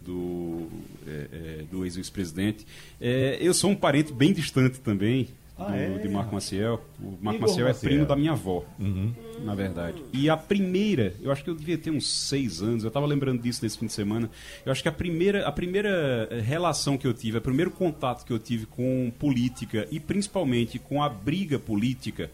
[0.00, 0.66] do,
[1.06, 2.66] é, é, do ex-presidente.
[2.98, 5.98] É, eu sou um parente bem distante também, ah, é?
[5.98, 6.80] de Marco Maciel.
[6.98, 9.12] O Marco Maciel é primo da minha avó, uhum.
[9.44, 10.02] na verdade.
[10.10, 13.42] E a primeira, eu acho que eu devia ter uns seis anos, eu estava lembrando
[13.42, 14.30] disso nesse fim de semana.
[14.64, 18.32] Eu acho que a primeira, a primeira relação que eu tive, o primeiro contato que
[18.32, 22.30] eu tive com política e principalmente com a briga política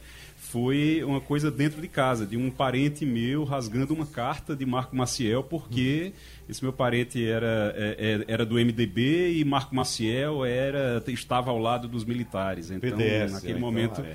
[0.55, 4.95] foi uma coisa dentro de casa, de um parente meu rasgando uma carta de Marco
[4.95, 6.45] Maciel, porque uhum.
[6.49, 11.59] esse meu parente era, é, é, era do MDB e Marco Maciel era, estava ao
[11.59, 12.71] lado dos militares.
[12.71, 14.01] Então, PDS, naquele é, momento.
[14.01, 14.15] Então,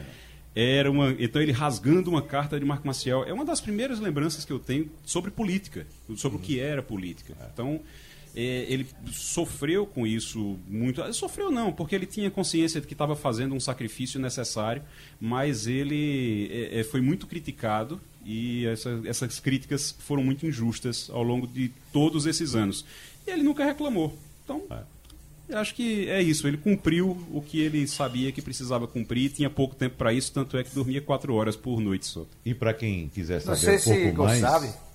[0.55, 3.25] era uma, então ele rasgando uma carta de Marco Maciel.
[3.25, 6.41] É uma das primeiras lembranças que eu tenho sobre política, sobre uhum.
[6.41, 7.35] o que era política.
[7.53, 7.81] Então, é,
[8.35, 11.13] ele sofreu com isso muito.
[11.13, 14.81] Sofreu não, porque ele tinha consciência de que estava fazendo um sacrifício necessário,
[15.19, 21.23] mas ele é, é, foi muito criticado e essa, essas críticas foram muito injustas ao
[21.23, 22.85] longo de todos esses anos.
[23.25, 24.17] E ele nunca reclamou.
[24.43, 24.63] Então,
[25.47, 26.47] eu acho que é isso.
[26.47, 29.31] Ele cumpriu o que ele sabia que precisava cumprir.
[29.31, 32.25] Tinha pouco tempo para isso, tanto é que dormia quatro horas por noite só.
[32.45, 34.39] E para quem quiser saber um pouco mais...
[34.39, 34.88] Sabe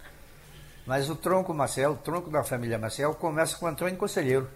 [0.87, 4.49] mas o tronco Maciel, o tronco da família Maciel, começa com Antônio Conselheiro.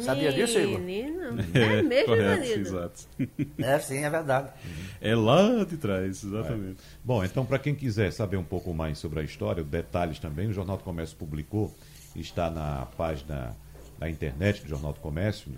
[0.00, 0.80] Sabia disso, Igor?
[0.80, 3.08] Menino, é, é mesmo, correto, exato.
[3.58, 4.50] É, sim, é verdade.
[5.00, 6.80] É lá de trás, exatamente.
[6.80, 6.98] É.
[7.04, 10.52] Bom, então, para quem quiser saber um pouco mais sobre a história, detalhes também, o
[10.52, 11.72] Jornal do Comércio publicou,
[12.16, 13.56] está na página
[13.96, 15.52] da internet do Jornal do Comércio,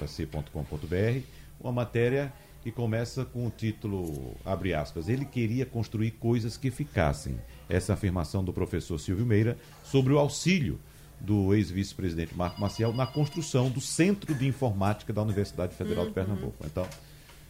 [0.00, 1.20] jc.com.br,
[1.60, 2.32] uma matéria
[2.66, 7.38] que começa com o título, abre aspas, ele queria construir coisas que ficassem.
[7.68, 10.76] Essa afirmação do professor Silvio Meira sobre o auxílio
[11.20, 16.08] do ex-vice-presidente Marco Maciel na construção do Centro de Informática da Universidade Federal uhum.
[16.08, 16.66] de Pernambuco.
[16.66, 16.88] Então,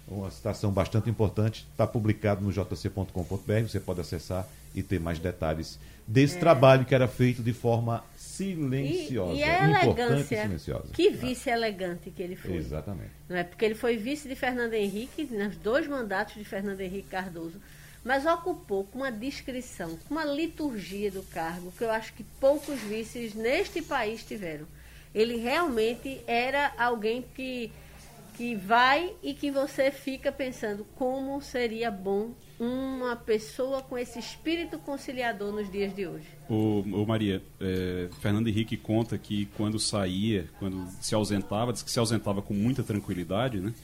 [0.07, 5.79] uma citação bastante importante, está publicado no jc.com.br, você pode acessar e ter mais detalhes
[6.07, 6.41] desse é.
[6.41, 8.05] trabalho que era feito de forma
[8.37, 9.33] silenciosa.
[9.33, 10.43] E, e a elegância.
[10.43, 10.89] Silenciosa.
[10.93, 12.57] Que vice elegante que ele foi.
[12.57, 13.11] Exatamente.
[13.29, 17.09] Não é porque ele foi vice de Fernando Henrique nos dois mandatos de Fernando Henrique
[17.09, 17.61] Cardoso,
[18.05, 22.81] mas ocupou com uma descrição, com uma liturgia do cargo que eu acho que poucos
[22.81, 24.67] vices neste país tiveram.
[25.15, 27.73] Ele realmente era alguém que
[28.37, 34.79] que vai e que você fica pensando como seria bom uma pessoa com esse espírito
[34.79, 36.27] conciliador nos dias de hoje.
[36.49, 41.99] O, Maria, é, Fernando Henrique conta que quando saía, quando se ausentava, diz que se
[41.99, 43.75] ausentava com muita tranquilidade, né?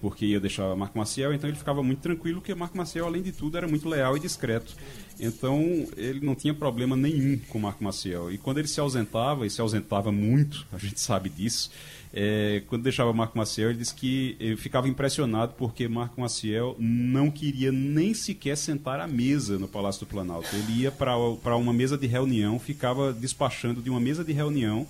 [0.00, 3.32] Porque ia deixar Marco Maciel, então ele ficava muito tranquilo, porque Marco Maciel, além de
[3.32, 4.76] tudo, era muito leal e discreto.
[5.18, 5.60] Então
[5.96, 8.30] ele não tinha problema nenhum com Marco Maciel.
[8.30, 11.72] E quando ele se ausentava, e se ausentava muito, a gente sabe disso,
[12.18, 17.30] é, quando deixava Marco Maciel, ele disse que ele ficava impressionado porque Marco Maciel não
[17.30, 20.48] queria nem sequer sentar à mesa no Palácio do Planalto.
[20.56, 24.86] Ele ia para uma mesa de reunião, ficava despachando de uma mesa de reunião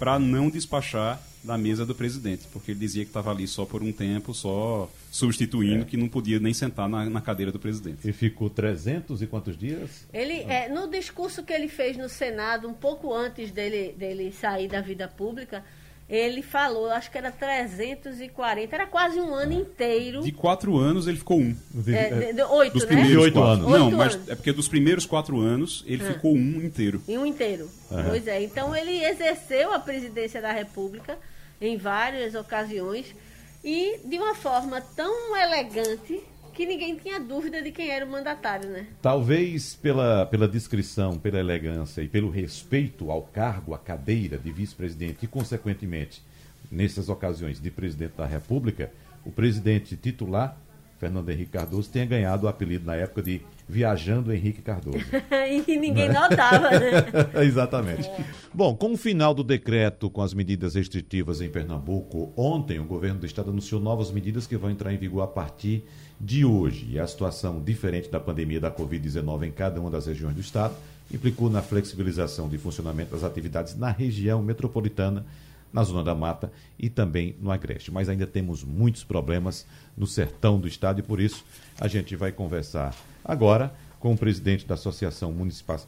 [0.00, 3.80] para não despachar da mesa do presidente, porque ele dizia que estava ali só por
[3.80, 5.84] um tempo, só substituindo, é.
[5.84, 8.08] que não podia nem sentar na, na, cadeira do presidente.
[8.08, 10.06] E ficou 300 e quantos dias?
[10.12, 14.68] Ele, é, no discurso que ele fez no Senado, um pouco antes dele, dele sair
[14.68, 15.64] da vida pública,
[16.08, 20.22] ele falou, acho que era 340, era quase um ano inteiro.
[20.22, 21.54] De quatro anos ele ficou um.
[21.86, 22.88] É, de, de, oito, dos né?
[22.88, 23.66] primeiros oito anos.
[23.66, 26.12] Oito Não, mas é porque dos primeiros quatro anos ele ah.
[26.14, 27.02] ficou um inteiro.
[27.06, 27.70] E um inteiro.
[28.08, 28.42] Pois é.
[28.42, 31.18] Então ele exerceu a presidência da República
[31.60, 33.14] em várias ocasiões
[33.62, 36.22] e de uma forma tão elegante
[36.58, 38.88] que ninguém tinha dúvida de quem era o mandatário, né?
[39.00, 45.18] Talvez pela, pela descrição, pela elegância e pelo respeito ao cargo, à cadeira de vice-presidente
[45.22, 46.20] e, consequentemente,
[46.68, 48.90] nessas ocasiões de presidente da República,
[49.24, 50.58] o presidente titular,
[50.98, 54.98] Fernando Henrique Cardoso, tenha ganhado o apelido na época de Viajando Henrique Cardoso.
[55.66, 57.04] e ninguém notava, né?
[57.44, 58.08] Exatamente.
[58.08, 58.24] É.
[58.52, 63.20] Bom, com o final do decreto com as medidas restritivas em Pernambuco, ontem o governo
[63.20, 65.84] do estado anunciou novas medidas que vão entrar em vigor a partir
[66.20, 66.88] de hoje.
[66.90, 70.74] E a situação diferente da pandemia da Covid-19 em cada uma das regiões do estado
[71.12, 75.24] implicou na flexibilização de funcionamento das atividades na região metropolitana,
[75.72, 77.90] na Zona da Mata e também no Agreste.
[77.90, 81.44] Mas ainda temos muitos problemas no sertão do estado e por isso
[81.80, 85.34] a gente vai conversar agora com o presidente da Associação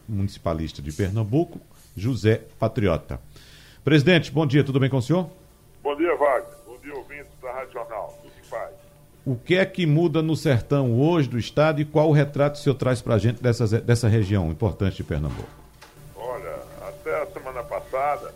[0.09, 1.61] Municipalista de Pernambuco,
[1.97, 3.21] José Patriota.
[3.85, 5.29] Presidente, bom dia, tudo bem com o senhor?
[5.83, 6.57] Bom dia, Wagner.
[6.67, 8.19] Bom dia, ouvintes da Rádio Jornal.
[8.23, 8.71] Tudo em paz.
[9.25, 12.59] O que é que muda no sertão hoje do estado e qual o retrato o
[12.59, 15.49] senhor traz para a gente dessa, dessa região importante de Pernambuco?
[16.17, 16.57] Olha,
[16.89, 18.35] até a semana passada,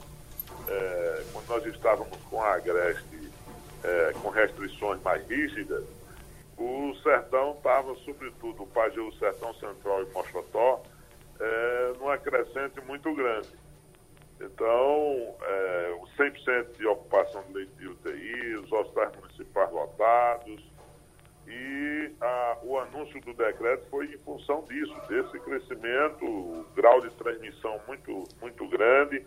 [1.55, 3.31] nós estávamos com a Agreste
[3.85, 5.85] é, com restrições mais rígidas,
[6.57, 10.83] o sertão estava, sobretudo o Pajeú, Sertão Central e Mochotó,
[11.39, 13.51] é, numa crescente muito grande.
[14.41, 20.65] Então, é, 100% de ocupação de leite de UTI, os hospitais municipais lotados,
[21.47, 27.11] e a, o anúncio do decreto foi em função disso, desse crescimento, o grau de
[27.11, 29.25] transmissão muito, muito grande.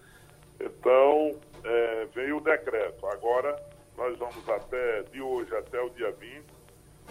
[0.59, 3.05] Então, é, veio o decreto.
[3.07, 3.55] Agora,
[3.97, 6.45] nós vamos até, de hoje até o dia 20,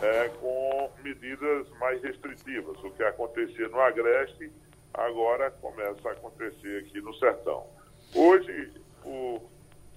[0.03, 2.79] é, com medidas mais restritivas.
[2.83, 4.51] O que acontecia no Agreste,
[4.93, 7.67] agora começa a acontecer aqui no Sertão.
[8.15, 9.43] Hoje, por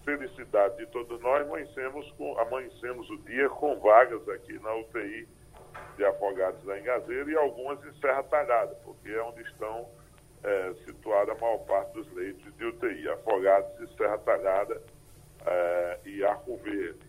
[0.04, 5.28] felicidade de todos nós, amanhecemos, com, amanhecemos o dia com vagas aqui na UTI
[5.96, 9.88] de Afogados da Engazeira e algumas em Serra Talhada, porque é onde estão
[10.44, 14.82] é, situadas a maior parte dos leitos de UTI, Afogados e Serra Talhada
[15.46, 17.00] é, e Arco Verde.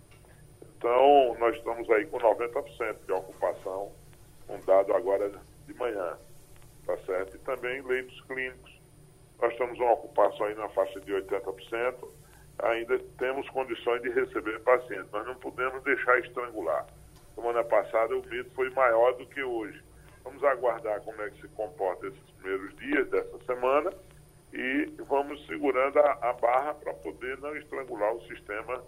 [0.76, 3.92] Então, nós estamos aí com 90% de ocupação,
[4.48, 5.30] um dado agora
[5.66, 6.16] de manhã,
[6.86, 7.36] tá certo?
[7.36, 8.80] E também leitos clínicos.
[9.40, 12.08] Nós estamos uma ocupação aí na faixa de 80%,
[12.58, 15.10] ainda temos condições de receber pacientes.
[15.10, 16.86] Nós não podemos deixar estrangular.
[17.34, 19.82] Semana passada o medo foi maior do que hoje.
[20.24, 23.92] Vamos aguardar como é que se comporta esses primeiros dias dessa semana
[24.52, 28.82] e vamos segurando a, a barra para poder não estrangular o sistema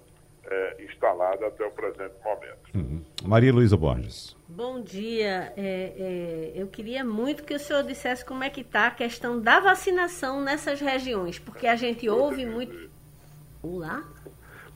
[0.44, 2.58] é, instalado até o presente momento.
[2.74, 3.02] Uhum.
[3.24, 4.36] Maria Luísa Borges.
[4.48, 5.52] Bom dia.
[5.56, 5.62] É,
[5.96, 9.60] é, eu queria muito que o senhor dissesse como é que está a questão da
[9.60, 12.90] vacinação nessas regiões, porque a gente ouve muito.
[13.62, 14.02] Olá.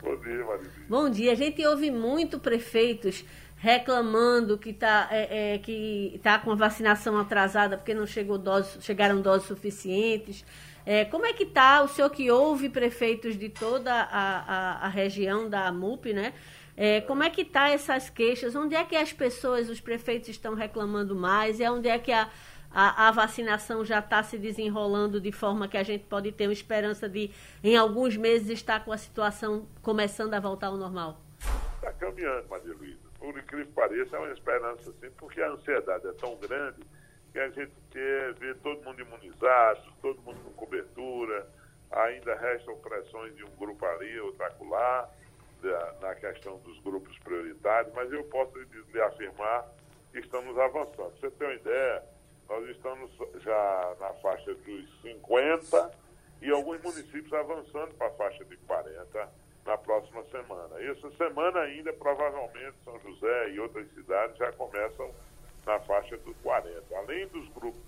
[0.01, 0.71] Bom dia, Maria.
[0.87, 1.31] Bom dia.
[1.33, 3.25] A gente ouve muito prefeitos
[3.57, 8.81] reclamando que está é, é, que tá com a vacinação atrasada porque não chegou dose,
[8.81, 10.45] chegaram doses suficientes.
[10.85, 14.87] É, como é que está o senhor que ouve prefeitos de toda a, a, a
[14.87, 16.33] região da MUP, né?
[16.77, 18.55] É, como é que está essas queixas?
[18.55, 21.59] Onde é que as pessoas, os prefeitos estão reclamando mais?
[21.59, 22.29] E onde é que a,
[22.71, 26.53] a, a vacinação já está se desenrolando de forma que a gente pode ter uma
[26.53, 27.31] esperança de,
[27.63, 31.19] em alguns meses, estar com a situação começando a voltar ao normal?
[31.75, 32.96] Está caminhando, Maria Luísa.
[33.27, 36.81] Por incrível que pareça, é uma esperança, sim, porque a ansiedade é tão grande
[37.33, 41.45] que a gente quer ver todo mundo imunizado, todo mundo com cobertura,
[41.91, 45.09] ainda restam pressões de um grupo ali, outro acolá,
[45.99, 49.67] na questão dos grupos prioritários, mas eu posso lhe afirmar
[50.13, 51.19] que estamos avançando.
[51.19, 52.03] Você tem uma ideia,
[52.47, 53.11] nós estamos
[53.43, 55.91] já na faixa dos 50
[56.43, 59.29] e alguns municípios avançando para a faixa de 40
[59.67, 60.81] na próxima semana.
[60.81, 65.13] Essa semana ainda, provavelmente, São José e outras cidades já começam
[65.65, 66.97] na faixa dos 40.
[66.97, 67.81] Além dos grupos,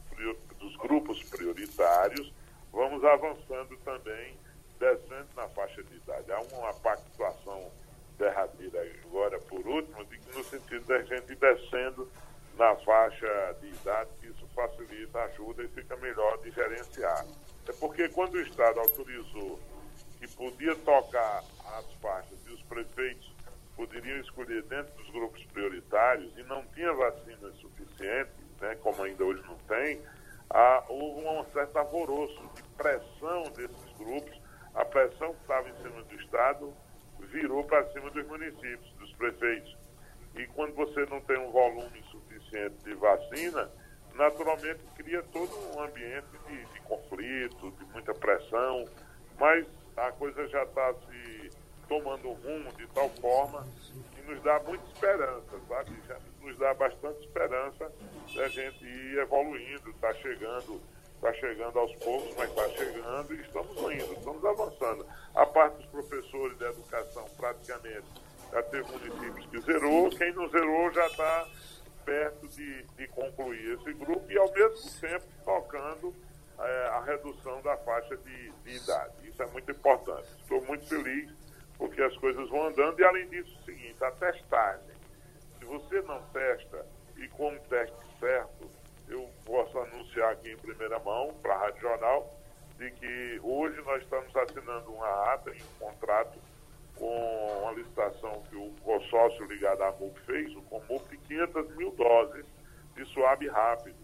[0.60, 2.32] dos grupos prioritários,
[2.74, 4.36] vamos avançando também,
[4.78, 6.30] descendo na faixa de idade.
[6.34, 7.72] Há uma pactuação
[8.18, 12.10] derradeira agora, por último, no sentido da gente descendo
[12.58, 17.26] na faixa de idade, que isso facilita, ajuda e fica melhor de gerenciar.
[17.70, 19.58] É porque quando o Estado autorizou
[20.20, 21.44] que podia tocar
[21.78, 23.32] as faixas e os prefeitos
[23.76, 29.42] poderiam escolher dentro dos grupos prioritários e não tinha vacina suficiente, né, como ainda hoje
[29.48, 30.02] não tem,
[30.50, 34.38] ah, houve um certo alvoroço de pressão desses grupos.
[34.74, 36.74] A pressão que estava em cima do Estado
[37.20, 39.78] virou para cima dos municípios, dos prefeitos.
[40.36, 43.70] E quando você não tem um volume suficiente de vacina,
[44.16, 48.86] naturalmente cria todo um ambiente de, de conflito, de muita pressão,
[49.40, 49.66] mas
[50.08, 51.52] a coisa já está se
[51.88, 53.68] tomando um rumo de tal forma
[54.16, 55.92] que nos dá muita esperança, sabe?
[56.08, 57.92] Já nos dá bastante esperança
[58.36, 60.82] da gente ir evoluindo, está chegando,
[61.16, 65.06] está chegando aos poucos, mas está chegando e estamos indo, estamos avançando.
[65.34, 68.08] A parte dos professores da educação, praticamente,
[68.52, 71.48] já teve municípios que zerou, quem não zerou já está
[72.06, 76.14] perto de, de concluir esse grupo e, ao mesmo tempo, tocando
[76.60, 79.14] é, a redução da faixa de, de idade.
[79.40, 80.28] Isso é muito importante.
[80.42, 81.32] Estou muito feliz
[81.78, 84.96] porque as coisas vão andando e, além disso, é o seguinte, a testagem.
[85.58, 88.70] Se você não testa e com o teste certo,
[89.08, 92.38] eu posso anunciar aqui em primeira mão para a Rádio Jornal
[92.78, 96.38] de que hoje nós estamos assinando uma ata em um contrato
[96.96, 101.92] com a licitação que o consórcio ligado à MUP fez, o Comup, de 500 mil
[101.92, 102.46] doses
[102.94, 103.96] de suave rápido.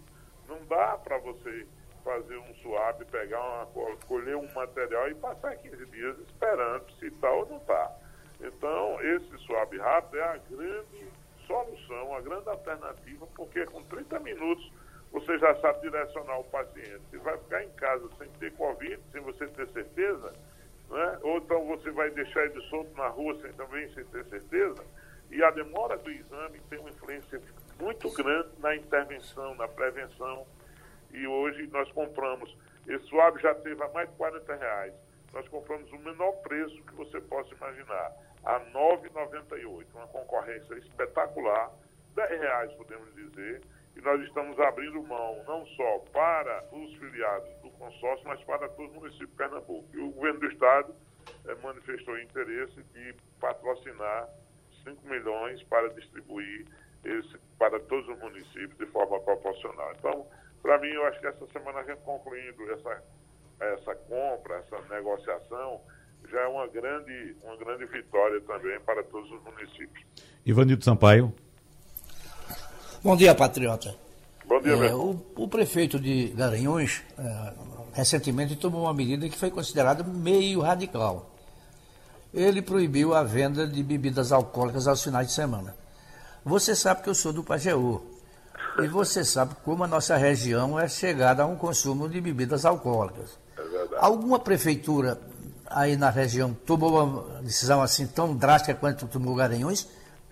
[0.47, 1.67] Não dá para você
[2.05, 3.65] fazer um suave, pegar uma,
[4.07, 7.91] colher um material e passar 15 dias esperando se está ou não está.
[8.39, 11.07] Então, esse suave rápido é a grande
[11.47, 14.71] solução, a grande alternativa, porque com 30 minutos
[15.11, 17.01] você já sabe direcionar o paciente.
[17.09, 20.33] Você vai ficar em casa sem ter Covid, sem você ter certeza,
[20.89, 21.19] né?
[21.23, 24.83] ou então você vai deixar ele solto na rua sem também sem ter certeza.
[25.31, 27.41] E a demora do exame tem uma influência
[27.79, 30.45] muito grande na intervenção, na prevenção
[31.15, 32.55] e hoje nós compramos.
[32.87, 34.93] Esse suave já teve a mais de 40 reais.
[35.33, 38.11] nós compramos o menor preço que você possa imaginar,
[38.43, 41.71] a R$ 9,98, uma concorrência espetacular,
[42.15, 43.61] R$ reais podemos dizer,
[43.95, 48.91] e nós estamos abrindo mão não só para os filiados do consórcio, mas para todo
[48.91, 49.87] o município de Pernambuco.
[49.93, 50.95] E o governo do Estado
[51.47, 54.29] eh, manifestou interesse de patrocinar
[54.83, 56.65] 5 milhões para distribuir
[57.03, 59.93] esse, para todos os municípios de forma proporcional.
[59.97, 60.27] Então,
[60.65, 63.03] para mim, eu acho que essa semana a gente concluindo essa,
[63.59, 65.79] essa compra, essa negociação,
[66.27, 70.03] já é uma grande, uma grande vitória também para todos os municípios.
[70.43, 71.31] Ivanildo Sampaio.
[73.03, 73.95] Bom dia, patriota.
[74.47, 77.53] Bom dia, é, o, o, prefeito de Garanhuns é,
[77.93, 81.31] recentemente tomou uma medida que foi considerada meio radical.
[82.33, 85.75] Ele proibiu a venda de bebidas alcoólicas aos finais de semana.
[86.43, 88.14] Você sabe que eu sou do Pajeú.
[88.79, 93.37] E você sabe como a nossa região é chegada a um consumo de bebidas alcoólicas.
[93.57, 93.63] É
[93.97, 95.17] Alguma prefeitura
[95.67, 99.87] aí na região tomou uma decisão assim tão drástica quanto tomou Garanhuns?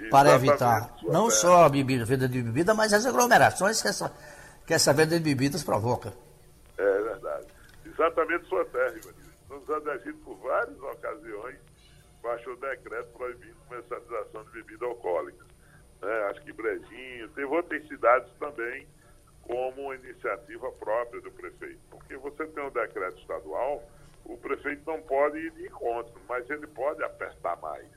[0.10, 4.12] para evitar não só a bebida, venda de bebida, mas as aglomerações que essa,
[4.66, 6.14] que essa venda de bebidas provoca.
[6.78, 7.48] É verdade.
[7.86, 9.34] Exatamente sua terra, Ivanildo.
[9.50, 11.58] Nos aderindo por várias ocasiões,
[12.22, 15.46] baixou decreto proibindo comercialização de bebida alcoólica.
[16.04, 18.86] É, acho que Brejinho, teve outras cidades também
[19.42, 21.80] como iniciativa própria do prefeito.
[21.90, 23.84] Porque você tem um decreto estadual,
[24.26, 27.88] o prefeito não pode ir de encontro, mas ele pode apertar mais.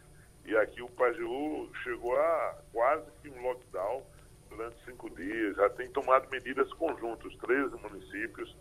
[0.45, 4.05] E aqui o Pajeú chegou a quase que um lockdown
[4.49, 8.57] durante cinco dias, já tem tomado medidas conjuntas, 13 municípios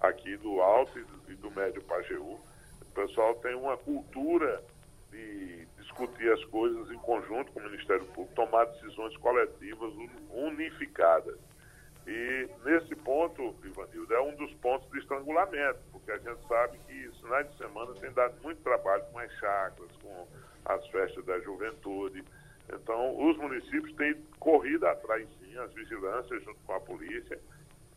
[0.00, 0.98] aqui do Alto
[1.28, 2.38] e do Médio Pajeú.
[2.82, 4.62] O pessoal tem uma cultura
[5.10, 5.66] de
[6.00, 9.92] discutir as coisas em conjunto com o Ministério Público, tomar decisões coletivas
[10.30, 11.38] unificadas.
[12.06, 17.10] E nesse ponto, Ivanildo, é um dos pontos de estrangulamento, porque a gente sabe que
[17.20, 20.26] finais de semana tem dado muito trabalho com as chacras, com
[20.64, 22.24] as festas da juventude.
[22.72, 27.38] Então, os municípios têm corrido atrás, sim, as vigilâncias junto com a polícia.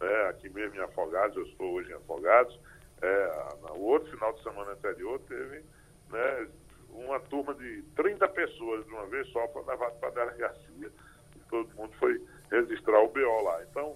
[0.01, 2.59] É, aqui mesmo em Afogados, eu estou hoje em Afogados.
[3.01, 5.63] É, no outro final de semana anterior teve
[6.09, 6.47] né,
[6.93, 10.91] uma turma de 30 pessoas de uma vez só para levar para a delegacia.
[11.35, 12.21] E todo mundo foi
[12.51, 13.63] registrar o BO lá.
[13.63, 13.95] Então,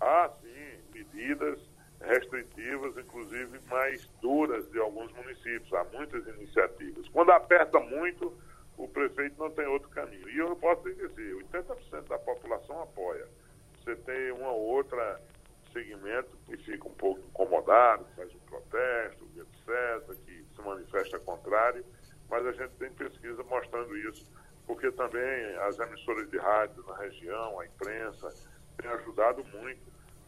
[0.00, 1.58] há sim medidas
[2.00, 5.72] restritivas, inclusive mais duras de alguns municípios.
[5.72, 7.08] Há muitas iniciativas.
[7.08, 8.32] Quando aperta muito,
[8.76, 10.28] o prefeito não tem outro caminho.
[10.30, 13.26] E eu posso dizer, 80% da população apoia.
[13.78, 15.20] Você tem uma outra
[15.72, 21.84] segmento que fica um pouco incomodado, faz um protesto, etc., que se manifesta contrário,
[22.30, 24.24] mas a gente tem pesquisa mostrando isso,
[24.66, 28.32] porque também as emissoras de rádio na região, a imprensa,
[28.78, 29.80] têm ajudado muito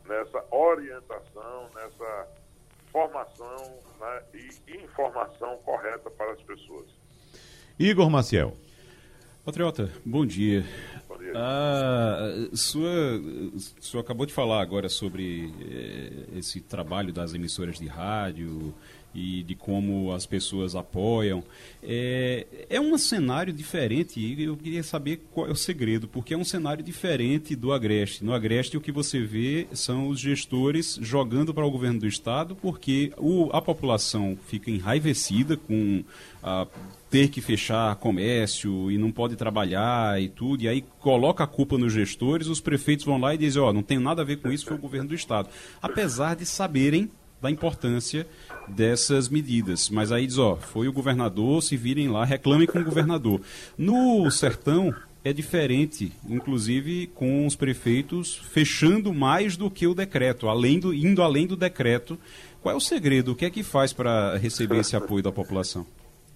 [0.07, 2.29] nessa orientação, nessa
[2.91, 6.87] formação né, e informação correta para as pessoas.
[7.79, 8.57] Igor Maciel.
[9.45, 10.65] Patriota, bom dia.
[11.09, 11.33] Bom dia.
[11.35, 13.21] Ah, sua,
[13.81, 18.73] sua acabou de falar agora sobre eh, esse trabalho das emissoras de rádio
[19.15, 21.43] e de como as pessoas apoiam.
[21.83, 26.37] É, é um cenário diferente e eu queria saber qual é o segredo, porque é
[26.37, 28.25] um cenário diferente do Agreste.
[28.25, 32.57] No Agreste, o que você vê são os gestores jogando para o governo do Estado,
[32.57, 36.05] porque o, a população fica enraivecida com
[36.43, 36.67] a
[37.11, 41.77] ter que fechar comércio e não pode trabalhar e tudo, e aí coloca a culpa
[41.77, 44.39] nos gestores, os prefeitos vão lá e dizem, ó, oh, não tem nada a ver
[44.39, 45.51] com isso, foi o governo do Estado.
[45.83, 47.11] Apesar de saberem
[47.43, 48.27] da importância
[48.69, 49.91] dessas medidas.
[49.91, 53.41] Mas aí diz, ó, foi o governador, se virem lá, reclamem com o governador.
[53.77, 54.95] No sertão
[55.25, 61.23] é diferente, inclusive com os prefeitos fechando mais do que o decreto, além do, indo
[61.23, 62.19] além do decreto.
[62.61, 63.33] Qual é o segredo?
[63.33, 65.87] O que é que faz para receber esse apoio da população?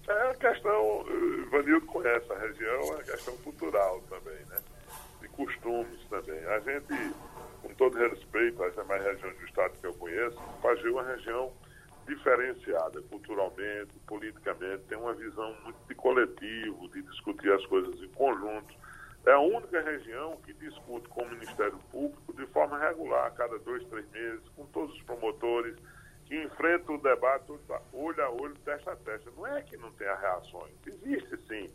[0.07, 1.05] É a questão,
[1.51, 4.57] Vanildo conhece a região, é a questão cultural também, né?
[5.21, 6.39] De costumes também.
[6.45, 7.13] A gente
[7.61, 11.15] com todo respeito às demais regiões do estado que eu conheço, o Pajeú é uma
[11.15, 11.51] região
[12.07, 18.73] diferenciada culturalmente, politicamente, tem uma visão muito de coletivo, de discutir as coisas em conjunto.
[19.25, 23.59] É a única região que discute com o Ministério Público de forma regular, a cada
[23.59, 25.75] dois, três meses, com todos os promotores,
[26.25, 27.51] que enfrenta o debate
[27.93, 29.29] olho a olho, testa a testa.
[29.35, 31.69] Não é que não tenha reações, existe sim.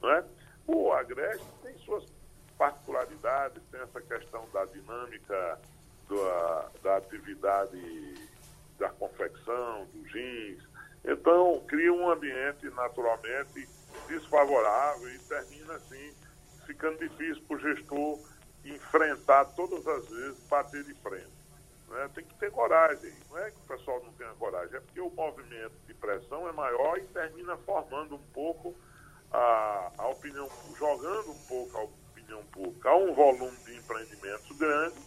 [0.00, 0.24] Não é?
[0.66, 2.04] O Agreste tem suas
[2.58, 5.58] particularidades, tem essa questão da dinâmica
[6.08, 7.78] da, da atividade
[8.80, 10.62] da confecção, dos jeans.
[11.04, 13.68] Então, cria um ambiente naturalmente
[14.08, 16.14] desfavorável e termina assim
[16.66, 18.18] ficando difícil para o gestor
[18.64, 21.30] enfrentar todas as vezes, bater de frente.
[21.88, 22.10] Né?
[22.14, 23.12] Tem que ter coragem.
[23.28, 26.52] Não é que o pessoal não tenha coragem, é porque o movimento de pressão é
[26.52, 28.74] maior e termina formando um pouco
[29.32, 32.90] a, a opinião, jogando um pouco a opinião pública.
[32.90, 35.00] Há um volume de empreendimentos grande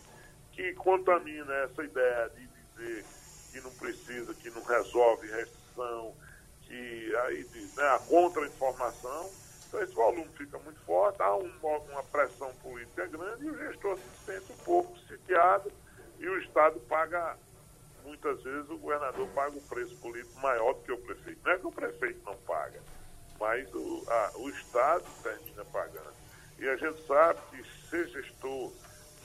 [0.51, 3.05] que contamina essa ideia de dizer
[3.53, 6.15] que não precisa, que não resolve restrição,
[6.63, 7.47] que aí
[7.77, 9.29] né, a contra-informação.
[9.67, 13.97] Então esse volume fica muito forte, há um, uma pressão política grande e o gestor
[13.97, 15.71] se sente um pouco sitiado
[16.19, 17.37] e o Estado paga,
[18.03, 21.39] muitas vezes o governador paga um preço político maior do que o prefeito.
[21.43, 22.79] Não é que o prefeito não paga,
[23.39, 26.13] mas o, a, o Estado termina pagando.
[26.59, 28.71] E a gente sabe que ser gestor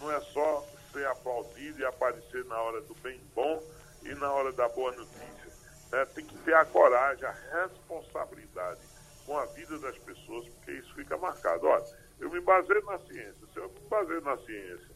[0.00, 3.62] não é só ser aplaudido e aparecer na hora do bem bom
[4.04, 5.52] e na hora da boa notícia.
[5.92, 6.04] Né?
[6.14, 8.80] Tem que ter a coragem, a responsabilidade
[9.26, 11.66] com a vida das pessoas, porque isso fica marcado.
[11.66, 11.84] Olha,
[12.18, 13.46] eu me baseio na ciência.
[13.52, 14.90] Se eu me baseio na ciência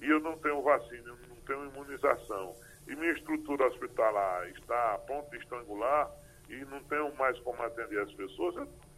[0.00, 2.54] e eu não tenho vacina, eu não tenho imunização,
[2.86, 6.10] e minha estrutura hospitalar está a ponto de estrangular
[6.48, 8.54] e não tenho mais como atender as pessoas,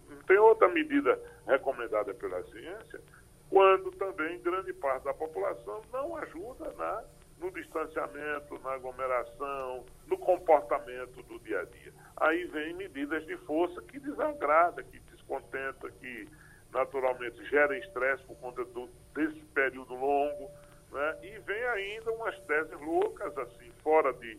[0.09, 3.01] não tem outra medida recomendada pela ciência,
[3.49, 7.05] quando também grande parte da população não ajuda na,
[7.41, 11.93] no distanciamento, na aglomeração, no comportamento do dia a dia.
[12.19, 16.29] Aí vem medidas de força que desagrada, que descontenta, que
[16.73, 20.51] naturalmente gera estresse por conta do, desse período longo,
[20.93, 21.19] né?
[21.23, 24.39] e vem ainda umas teses loucas, assim, fora, de,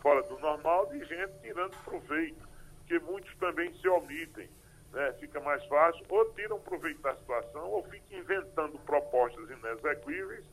[0.00, 2.48] fora do normal, de gente tirando proveito,
[2.86, 4.48] que muitos também se omitem
[4.92, 10.44] né, fica mais fácil, ou tiram proveito da situação, ou ficam inventando propostas inexequíveis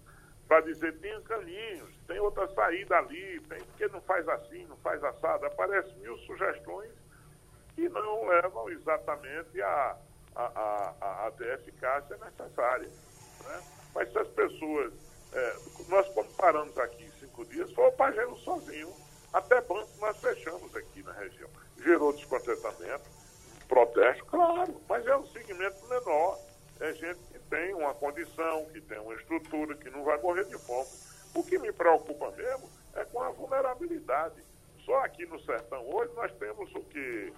[0.49, 5.01] para dizer tem caminhos, tem outra saída ali, tem porque não faz assim, não faz
[5.03, 5.45] assado.
[5.45, 6.91] Aparecem mil sugestões
[7.75, 9.95] que não levam exatamente a,
[10.35, 12.89] a, a, a, a eficácia necessária.
[13.45, 13.63] Né?
[13.93, 14.91] Mas se as pessoas.
[15.31, 15.55] É,
[15.87, 18.91] nós comparamos aqui cinco dias, foi o Pagelo sozinho.
[19.31, 21.47] Até banco nós fechamos aqui na região.
[21.77, 23.07] Gerou descontentamento
[23.67, 26.39] protesto, claro, mas é um segmento menor.
[26.79, 27.19] É gente
[27.49, 30.87] tem uma condição, que tem uma estrutura, que não vai morrer de fome.
[31.33, 34.41] O que me preocupa mesmo é com a vulnerabilidade.
[34.85, 37.33] Só aqui no sertão hoje nós temos o que?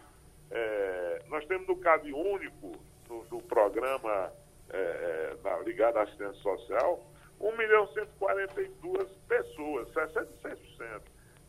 [0.51, 2.73] É, nós temos no CAD único,
[3.07, 4.31] do, do programa
[4.69, 7.03] é, é, ligado à assistência social,
[7.39, 11.01] 1 milhão 142 pessoas, 66%.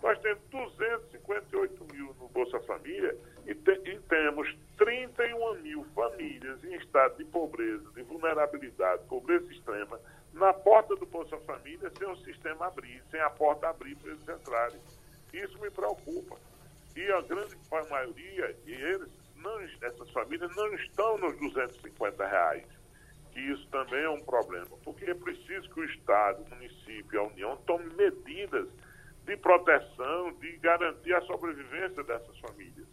[0.03, 6.75] Nós temos 258 mil no Bolsa Família e, te, e temos 31 mil famílias em
[6.75, 10.01] estado de pobreza, de vulnerabilidade, pobreza extrema,
[10.33, 14.29] na porta do Bolsa Família sem o sistema abrir, sem a porta abrir para eles
[14.29, 14.81] entrarem.
[15.33, 16.37] Isso me preocupa.
[16.95, 17.57] E a grande
[17.91, 22.67] maioria, e eles, não, essas famílias não estão nos 250 reais.
[23.33, 27.17] Que isso também é um problema, porque é preciso que o Estado, o município e
[27.17, 28.69] a União tomem medidas
[29.25, 32.87] de proteção, de garantir a sobrevivência dessas famílias.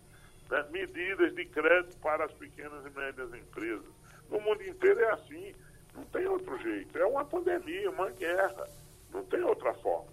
[0.49, 0.65] Né?
[0.71, 3.85] Medidas de crédito para as pequenas e médias empresas.
[4.29, 5.55] No mundo inteiro é assim,
[5.95, 6.97] não tem outro jeito.
[6.97, 8.67] É uma pandemia, uma guerra,
[9.11, 10.11] não tem outra forma.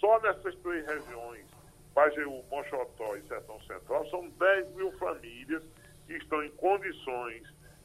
[0.00, 1.46] Só nessas três regiões,
[1.94, 5.62] Pajeú, Monchotó e Sertão Central, são 10 mil famílias
[6.06, 7.42] que estão em condições,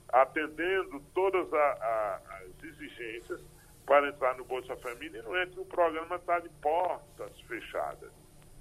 [0.09, 3.41] atendendo todas a, a, as exigências,
[3.85, 8.11] para entrar no Bolsa Família e não entra o programa está de portas fechadas.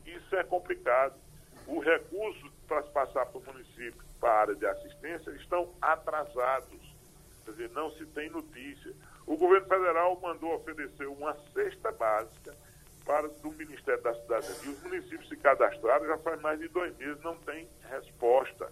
[0.05, 1.15] Isso é complicado.
[1.67, 6.81] O recurso para passar para o município para a área de assistência estão atrasados.
[7.45, 8.93] Quer dizer, não se tem notícia.
[9.27, 12.55] O governo federal mandou oferecer uma cesta básica
[13.05, 14.71] para do Ministério da Cidadania.
[14.71, 18.71] Os municípios se cadastraram já faz mais de dois meses, não tem resposta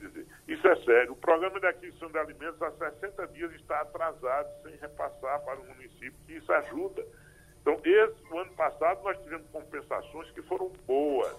[0.00, 1.12] dizer, isso é sério.
[1.12, 5.66] O programa de aquisição de alimentos há 60 dias está atrasado, sem repassar para o
[5.66, 7.04] município, que isso ajuda.
[7.60, 11.36] Então, esse, no ano passado, nós tivemos compensações que foram boas.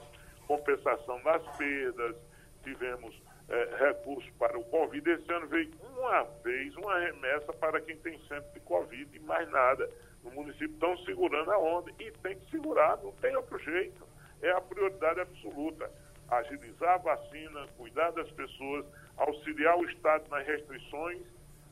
[0.81, 2.15] Compensação das perdas,
[2.63, 3.15] tivemos
[3.49, 5.11] é, recursos para o Covid.
[5.11, 9.47] Esse ano veio uma vez uma remessa para quem tem centro de Covid e mais
[9.51, 9.87] nada.
[10.23, 14.07] No município estão segurando a onda e tem que segurar, não tem outro jeito.
[14.41, 15.89] É a prioridade absoluta
[16.29, 18.85] agilizar a vacina, cuidar das pessoas,
[19.17, 21.21] auxiliar o Estado nas restrições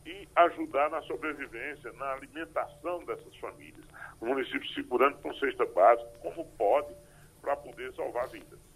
[0.06, 3.86] e ajudar na sobrevivência, na alimentação dessas famílias.
[4.22, 6.94] O município segurando com cesta básica, como pode,
[7.42, 8.69] para poder salvar vidas.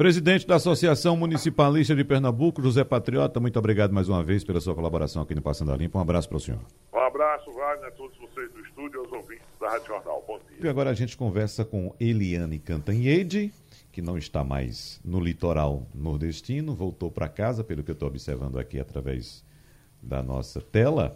[0.00, 4.74] Presidente da Associação Municipalista de Pernambuco, José Patriota, muito obrigado mais uma vez pela sua
[4.74, 5.98] colaboração aqui no Passando a Limpo.
[5.98, 6.58] Um abraço para o senhor.
[6.90, 10.24] Um abraço, Wagner, a todos vocês do estúdio e aos ouvintes da Rádio Jornal.
[10.26, 10.66] Bom dia.
[10.66, 13.52] E agora a gente conversa com Eliane Cantanhede,
[13.92, 18.58] que não está mais no litoral nordestino, voltou para casa, pelo que eu estou observando
[18.58, 19.44] aqui através
[20.02, 21.14] da nossa tela,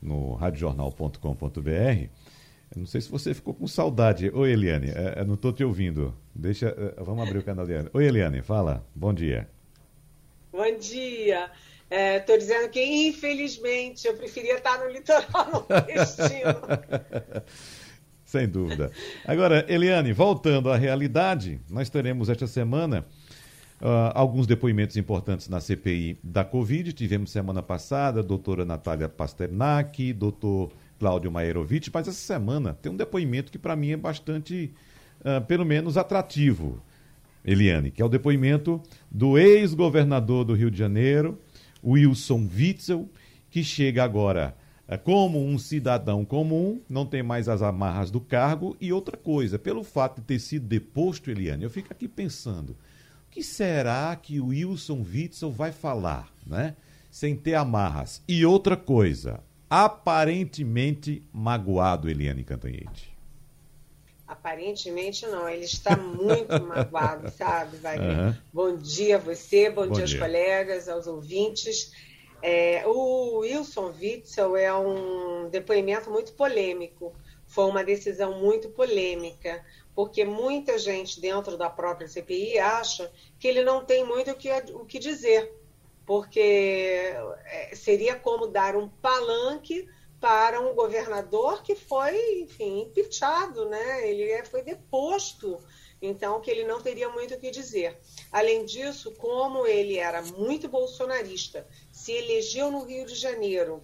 [0.00, 2.08] no radiojornal.com.br.
[2.74, 4.30] Eu não sei se você ficou com saudade.
[4.32, 6.14] Oi, Eliane, é, não estou te ouvindo.
[6.34, 7.90] Deixa, é, vamos abrir o canal Eliane.
[7.92, 8.86] Oi, Eliane, fala.
[8.94, 9.46] Bom dia.
[10.50, 11.50] Bom dia.
[11.90, 17.42] Estou é, dizendo que, infelizmente, eu preferia estar no litoral nordestino.
[18.24, 18.90] Sem dúvida.
[19.26, 23.04] Agora, Eliane, voltando à realidade, nós teremos esta semana
[23.82, 26.94] uh, alguns depoimentos importantes na CPI da Covid.
[26.94, 30.72] Tivemos semana passada a doutora Natália Pasternak, doutor
[31.02, 34.72] Cláudio Maerovic, mas essa semana tem um depoimento que para mim é bastante,
[35.18, 36.80] uh, pelo menos, atrativo,
[37.44, 38.80] Eliane, que é o depoimento
[39.10, 41.40] do ex-governador do Rio de Janeiro,
[41.84, 43.08] Wilson Witzel,
[43.50, 48.76] que chega agora é como um cidadão comum, não tem mais as amarras do cargo.
[48.80, 52.76] E outra coisa, pelo fato de ter sido deposto, Eliane, eu fico aqui pensando,
[53.26, 56.76] o que será que o Wilson Witzel vai falar, né?
[57.10, 58.22] Sem ter amarras.
[58.28, 59.40] E outra coisa,
[59.72, 63.16] aparentemente magoado, Eliane Cantanhete.
[64.28, 68.18] Aparentemente não, ele está muito magoado, sabe, Wagner?
[68.18, 68.36] Uhum.
[68.52, 71.90] Bom dia a você, bom, bom dia aos colegas, aos ouvintes.
[72.42, 77.14] É, o Wilson Witzel é um depoimento muito polêmico.
[77.46, 79.64] Foi uma decisão muito polêmica,
[79.94, 84.50] porque muita gente dentro da própria CPI acha que ele não tem muito o que,
[84.74, 85.50] o que dizer,
[86.06, 89.88] porque é, seria como dar um palanque
[90.20, 94.08] para um governador que foi, enfim, impeachado, né?
[94.08, 95.58] Ele é, foi deposto
[96.02, 97.96] então que ele não teria muito o que dizer.
[98.30, 103.80] Além disso, como ele era muito bolsonarista, se elegeu no Rio de Janeiro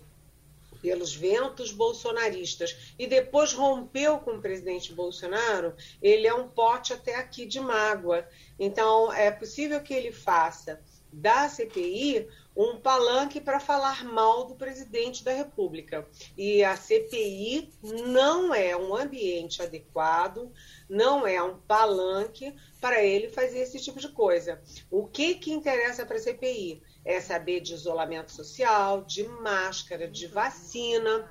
[0.82, 7.16] pelos ventos bolsonaristas e depois rompeu com o presidente Bolsonaro, ele é um pote até
[7.16, 8.26] aqui de mágoa.
[8.58, 10.80] Então, é possível que ele faça
[11.12, 12.28] da CPI
[12.58, 16.04] um palanque para falar mal do presidente da República.
[16.36, 17.70] E a CPI
[18.08, 20.50] não é um ambiente adequado,
[20.88, 24.60] não é um palanque para ele fazer esse tipo de coisa.
[24.90, 26.82] O que, que interessa para a CPI?
[27.04, 31.30] É saber de isolamento social, de máscara, de vacina,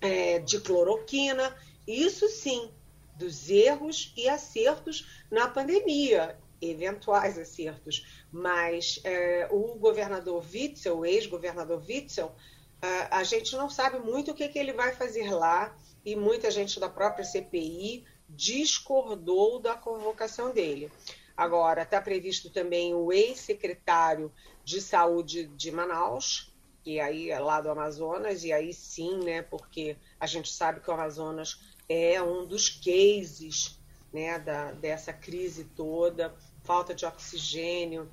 [0.00, 1.54] é, de cloroquina,
[1.86, 2.70] isso sim,
[3.16, 11.82] dos erros e acertos na pandemia eventuais acertos, mas é, o governador Witzel, o ex-governador
[11.86, 12.34] Witzel,
[12.80, 16.50] é, a gente não sabe muito o que, que ele vai fazer lá e muita
[16.50, 20.90] gente da própria CPI discordou da convocação dele.
[21.36, 24.32] Agora, está previsto também o ex-secretário
[24.64, 26.52] de saúde de Manaus,
[26.82, 30.90] que aí é lá do Amazonas, e aí sim, né, porque a gente sabe que
[30.90, 33.78] o Amazonas é um dos cases
[34.12, 36.34] né, da, dessa crise toda
[36.68, 38.06] falta de oxigênio,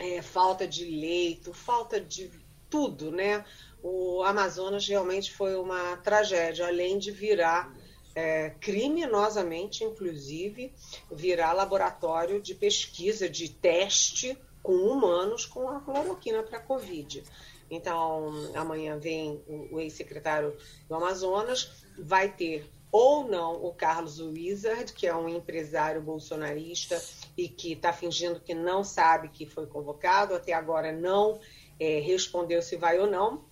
[0.00, 2.28] é, falta de leito, falta de
[2.68, 3.44] tudo, né?
[3.80, 7.72] O Amazonas realmente foi uma tragédia, além de virar
[8.16, 10.74] é, criminosamente, inclusive,
[11.08, 17.22] virar laboratório de pesquisa, de teste com humanos com a cloroquina para a Covid.
[17.70, 20.56] Então, amanhã vem o ex-secretário
[20.88, 27.00] do Amazonas, vai ter ou não o Carlos Wizard, que é um empresário bolsonarista
[27.38, 31.38] e que está fingindo que não sabe que foi convocado, até agora não
[31.78, 33.44] é, respondeu se vai ou não.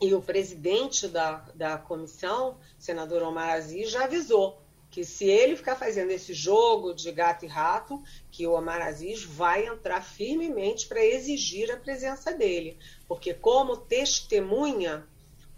[0.00, 4.58] E o presidente da, da comissão, senador Omar Aziz, já avisou
[4.90, 9.22] que se ele ficar fazendo esse jogo de gato e rato, que o Omar Aziz
[9.22, 12.78] vai entrar firmemente para exigir a presença dele.
[13.06, 15.06] Porque como testemunha,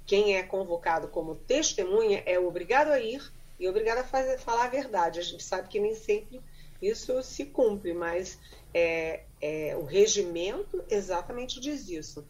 [0.04, 3.22] quem é convocado como testemunha é obrigado a ir
[3.58, 5.20] e obrigado a fazer, falar a verdade.
[5.20, 6.42] A gente sabe que nem sempre
[6.82, 8.38] isso se cumpre, mas
[8.74, 12.26] é, é, o regimento exatamente diz isso.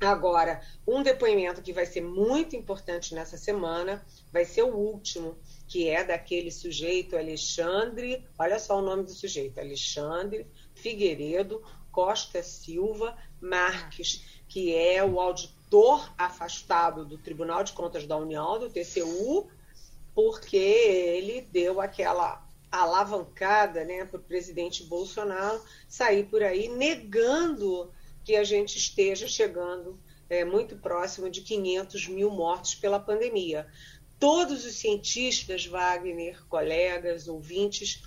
[0.00, 5.88] Agora, um depoimento que vai ser muito importante nessa semana vai ser o último, que
[5.88, 14.42] é daquele sujeito Alexandre, olha só o nome do sujeito, Alexandre Figueiredo Costa Silva Marques,
[14.48, 19.48] que é o auditor afastado do Tribunal de Contas da União, do TCU,
[20.14, 22.43] porque ele deu aquela
[22.76, 27.92] alavancada né, para o presidente Bolsonaro sair por aí negando
[28.24, 29.98] que a gente esteja chegando
[30.28, 33.66] é, muito próximo de 500 mil mortos pela pandemia.
[34.18, 38.02] Todos os cientistas, Wagner, colegas, ouvintes,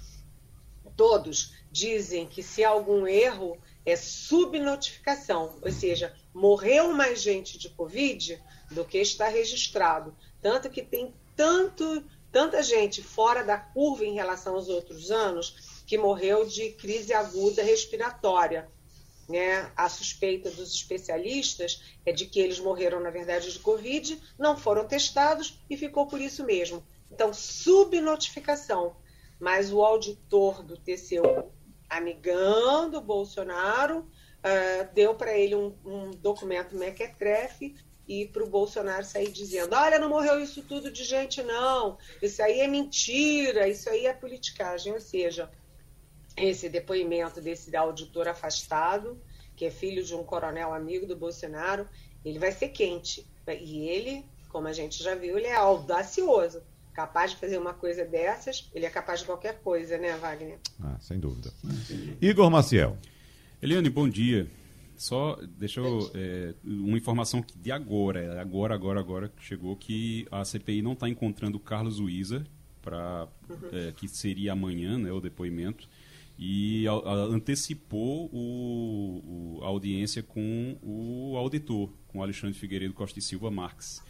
[0.96, 7.70] todos dizem que se há algum erro é subnotificação, ou seja, morreu mais gente de
[7.70, 8.42] Covid
[8.72, 10.14] do que está registrado.
[10.42, 12.04] Tanto que tem tanto
[12.38, 17.64] tanta gente fora da curva em relação aos outros anos que morreu de crise aguda
[17.64, 18.70] respiratória.
[19.28, 24.56] né, a suspeita dos especialistas é de que eles morreram, na verdade, de Covid, não
[24.56, 26.86] foram testados e ficou por isso mesmo.
[27.12, 28.96] Então, subnotificação.
[29.40, 31.52] Mas o auditor do TCU,
[31.90, 37.76] amigando Bolsonaro, uh, deu para ele um, um documento mequetrefe
[38.08, 41.98] e para o Bolsonaro sair dizendo: olha, não morreu isso tudo de gente, não.
[42.22, 44.94] Isso aí é mentira, isso aí é politicagem.
[44.94, 45.50] Ou seja,
[46.36, 49.20] esse depoimento desse auditor afastado,
[49.56, 51.88] que é filho de um coronel amigo do Bolsonaro,
[52.24, 53.26] ele vai ser quente.
[53.48, 56.62] E ele, como a gente já viu, ele é audacioso.
[56.94, 60.58] Capaz de fazer uma coisa dessas, ele é capaz de qualquer coisa, né, Wagner?
[60.82, 61.54] Ah, sem dúvida.
[62.20, 62.98] Igor Maciel.
[63.62, 64.50] Eliane, bom dia.
[64.98, 66.12] Só deixa eu.
[66.14, 71.58] É, uma informação de agora, agora, agora, agora, chegou que a CPI não está encontrando
[71.58, 72.46] o Carlos Uiza,
[72.82, 73.70] para uhum.
[73.72, 75.88] é, que seria amanhã né, o depoimento,
[76.38, 83.20] e a, a, antecipou o, o, a audiência com o auditor, com Alexandre Figueiredo Costa
[83.20, 84.02] e Silva Marques.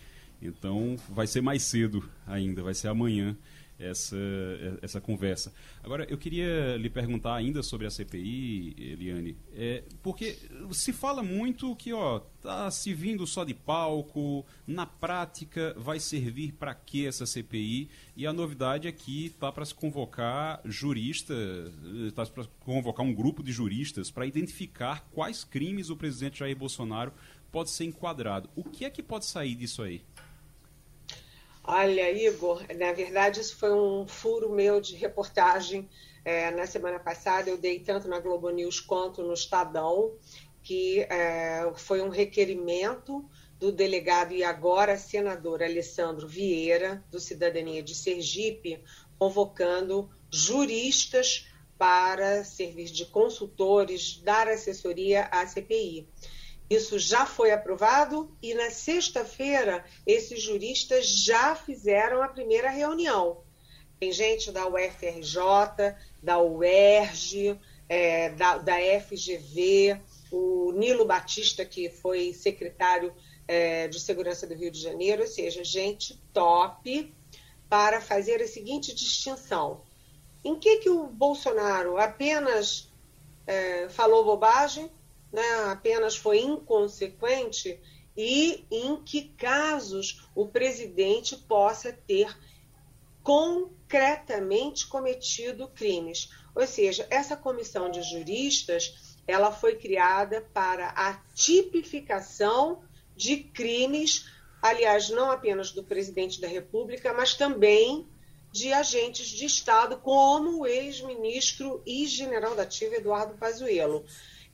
[0.41, 3.35] Então vai ser mais cedo ainda, vai ser amanhã
[3.79, 4.17] essa,
[4.81, 5.53] essa conversa.
[5.83, 10.37] Agora, eu queria lhe perguntar ainda sobre a CPI, Eliane, é, porque
[10.71, 16.53] se fala muito que ó, tá se vindo só de palco, na prática vai servir
[16.53, 17.89] para que essa CPI?
[18.15, 21.71] E a novidade é que está para se convocar juristas,
[22.07, 27.13] está para convocar um grupo de juristas para identificar quais crimes o presidente Jair Bolsonaro
[27.51, 28.49] pode ser enquadrado.
[28.55, 30.01] O que é que pode sair disso aí?
[31.69, 35.89] Olha, Igor, na verdade isso foi um furo meu de reportagem.
[36.23, 40.15] É, na semana passada eu dei tanto na Globo News quanto no Estadão,
[40.63, 47.95] que é, foi um requerimento do delegado e agora senador Alessandro Vieira, do Cidadania de
[47.95, 48.81] Sergipe,
[49.19, 56.07] convocando juristas para servir de consultores, dar assessoria à CPI.
[56.69, 63.41] Isso já foi aprovado e na sexta-feira esses juristas já fizeram a primeira reunião.
[63.99, 67.57] Tem gente da UFRJ, da UERJ,
[67.89, 69.99] é, da, da, FGV,
[70.31, 73.13] o Nilo Batista, que foi secretário
[73.47, 77.13] é, de Segurança do Rio de Janeiro, ou seja, gente top
[77.69, 79.81] para fazer a seguinte distinção.
[80.43, 82.91] Em que, que o Bolsonaro apenas
[83.45, 84.91] é, falou bobagem
[85.31, 87.79] né, apenas foi inconsequente
[88.15, 92.35] e em que casos o presidente possa ter
[93.21, 96.29] concretamente cometido crimes.
[96.55, 102.81] Ou seja, essa comissão de juristas, ela foi criada para a tipificação
[103.15, 104.25] de crimes,
[104.61, 108.07] aliás, não apenas do presidente da República, mas também
[108.51, 114.05] de agentes de Estado, como o ex-ministro e general da ativa Eduardo Pazuello.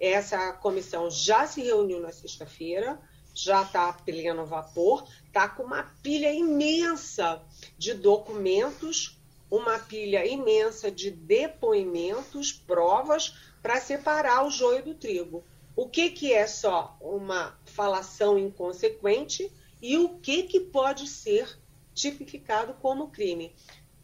[0.03, 2.99] Essa comissão já se reuniu na sexta-feira,
[3.33, 7.41] já está a pleno vapor, está com uma pilha imensa
[7.77, 9.17] de documentos,
[9.49, 15.41] uma pilha imensa de depoimentos, provas, para separar o joio do trigo.
[15.73, 19.49] O que, que é só uma falação inconsequente
[19.81, 21.57] e o que, que pode ser
[21.93, 23.55] tipificado como crime.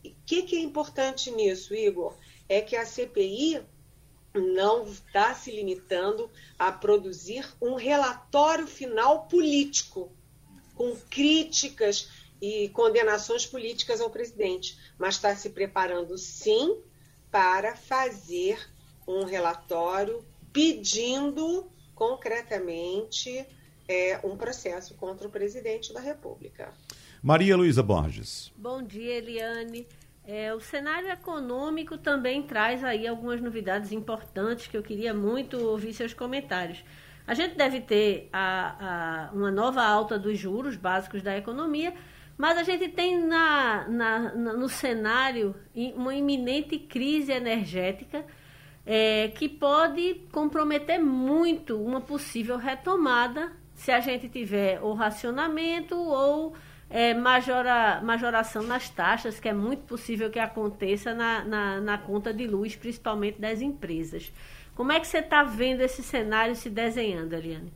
[0.06, 2.16] O que, que é importante nisso, Igor?
[2.48, 3.66] É que a CPI
[4.34, 10.12] não está se limitando a produzir um relatório final político,
[10.76, 12.10] com críticas
[12.42, 16.78] e condenações políticas ao presidente, mas está se preparando sim
[17.32, 18.60] para fazer
[19.08, 20.24] um relatório
[20.54, 23.46] pedindo concretamente
[23.88, 26.74] é, um processo contra o presidente da República.
[27.22, 28.52] Maria Luísa Borges.
[28.56, 29.86] Bom dia, Eliane.
[30.32, 35.92] É, o cenário econômico também traz aí algumas novidades importantes que eu queria muito ouvir
[35.92, 36.84] seus comentários.
[37.26, 41.96] A gente deve ter a, a, uma nova alta dos juros básicos da economia,
[42.38, 45.56] mas a gente tem na, na, na no cenário
[45.96, 48.24] uma iminente crise energética
[48.86, 56.54] é, que pode comprometer muito uma possível retomada se a gente tiver o racionamento ou
[56.90, 62.34] é, majora, majoração nas taxas, que é muito possível que aconteça na, na, na conta
[62.34, 64.32] de luz, principalmente das empresas.
[64.76, 67.72] Como é que você está vendo esse cenário se desenhando, Ariane?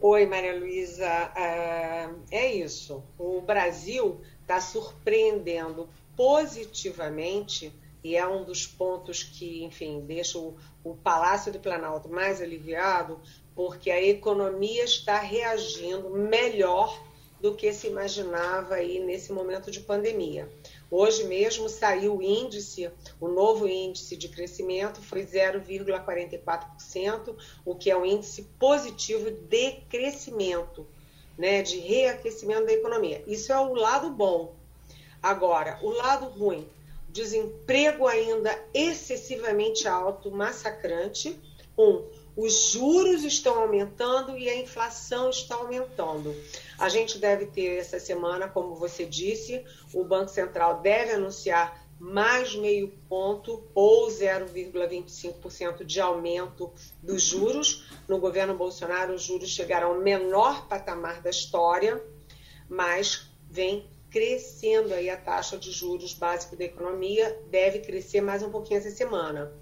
[0.00, 1.32] Oi, Maria Luísa.
[1.36, 3.02] É, é isso.
[3.18, 7.72] O Brasil está surpreendendo positivamente
[8.02, 13.20] e é um dos pontos que, enfim, deixa o, o Palácio do Planalto mais aliviado,
[13.54, 17.07] porque a economia está reagindo melhor
[17.40, 20.48] do que se imaginava aí nesse momento de pandemia.
[20.90, 27.96] Hoje mesmo saiu o índice, o novo índice de crescimento foi 0,44%, o que é
[27.96, 30.86] um índice positivo de crescimento,
[31.36, 33.22] né, de reaquecimento da economia.
[33.26, 34.54] Isso é o lado bom.
[35.22, 36.66] Agora, o lado ruim,
[37.08, 41.38] desemprego ainda excessivamente alto, massacrante.
[41.76, 42.04] Um,
[42.36, 46.34] os juros estão aumentando e a inflação está aumentando.
[46.78, 52.54] A gente deve ter essa semana, como você disse, o Banco Central deve anunciar mais
[52.54, 56.72] meio ponto ou 0,25% de aumento
[57.02, 57.90] dos juros.
[58.06, 62.00] No governo Bolsonaro, os juros chegaram ao menor patamar da história,
[62.68, 68.50] mas vem crescendo aí a taxa de juros básico da economia, deve crescer mais um
[68.50, 69.52] pouquinho essa semana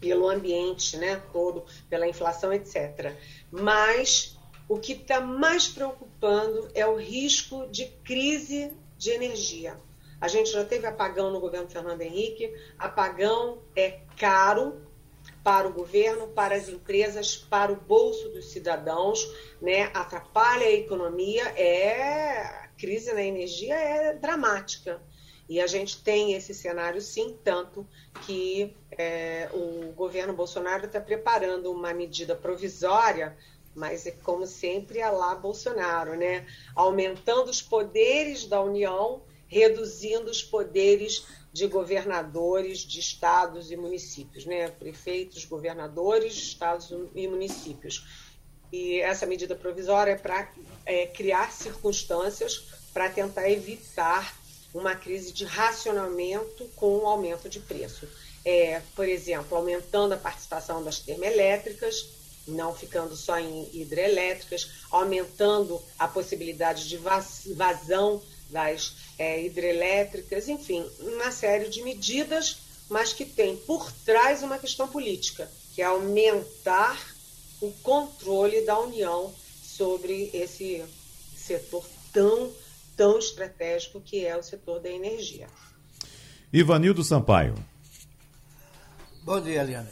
[0.00, 3.14] pelo ambiente né, todo, pela inflação, etc.
[3.50, 4.36] Mas
[4.68, 9.76] o que está mais preocupando é o risco de crise de energia.
[10.20, 14.80] A gente já teve apagão no governo Fernando Henrique, apagão é caro
[15.44, 19.24] para o governo, para as empresas, para o bolso dos cidadãos,
[19.60, 19.84] né?
[19.94, 25.00] atrapalha a economia, é a crise na energia é dramática.
[25.48, 27.86] E a gente tem esse cenário, sim, tanto
[28.24, 33.36] que é, o governo Bolsonaro está preparando uma medida provisória,
[33.74, 36.46] mas é como sempre a lá Bolsonaro, né?
[36.74, 44.68] Aumentando os poderes da União, reduzindo os poderes de governadores de estados e municípios, né?
[44.68, 48.04] Prefeitos, governadores, estados e municípios.
[48.72, 50.50] E essa medida provisória é para
[50.84, 54.34] é, criar circunstâncias para tentar evitar
[54.76, 58.06] uma crise de racionamento com o aumento de preço.
[58.44, 62.06] É, por exemplo, aumentando a participação das termoelétricas,
[62.46, 66.96] não ficando só em hidrelétricas, aumentando a possibilidade de
[67.54, 72.58] vazão das é, hidrelétricas, enfim, uma série de medidas,
[72.88, 77.16] mas que tem por trás uma questão política, que é aumentar
[77.60, 80.84] o controle da União sobre esse
[81.36, 82.52] setor tão
[82.96, 85.48] tão estratégico que é o setor da energia.
[86.52, 87.54] Ivanildo Sampaio.
[89.22, 89.90] Bom dia, Eliane.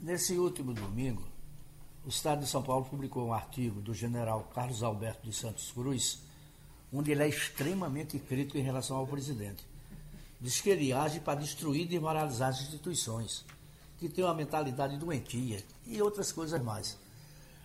[0.00, 1.26] Nesse último domingo,
[2.04, 6.20] o Estado de São Paulo publicou um artigo do general Carlos Alberto de Santos Cruz,
[6.92, 9.64] onde ele é extremamente crítico em relação ao presidente.
[10.40, 13.44] Diz que ele age para destruir e desmoralizar as instituições,
[13.98, 16.98] que tem uma mentalidade doentia e outras coisas mais.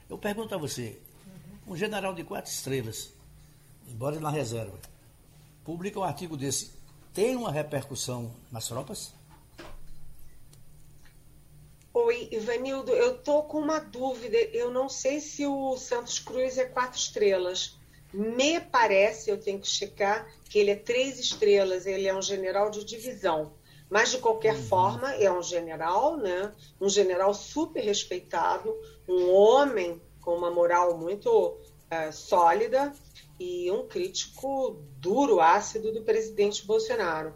[0.09, 0.97] Eu pergunto a você,
[1.67, 3.11] um general de quatro estrelas,
[3.91, 4.79] embora na reserva,
[5.63, 6.71] publica um artigo desse,
[7.13, 9.13] tem uma repercussão nas tropas?
[11.93, 14.37] Oi, Ivanildo, eu tô com uma dúvida.
[14.53, 17.77] Eu não sei se o Santos Cruz é quatro estrelas.
[18.13, 21.85] Me parece, eu tenho que checar, que ele é três estrelas.
[21.85, 23.53] Ele é um general de divisão.
[23.89, 24.63] Mas, de qualquer uhum.
[24.63, 26.53] forma, é um general, né?
[26.79, 28.73] Um general super respeitado,
[29.05, 32.93] um homem com uma moral muito uh, sólida
[33.41, 37.33] e um crítico duro, ácido do presidente Bolsonaro.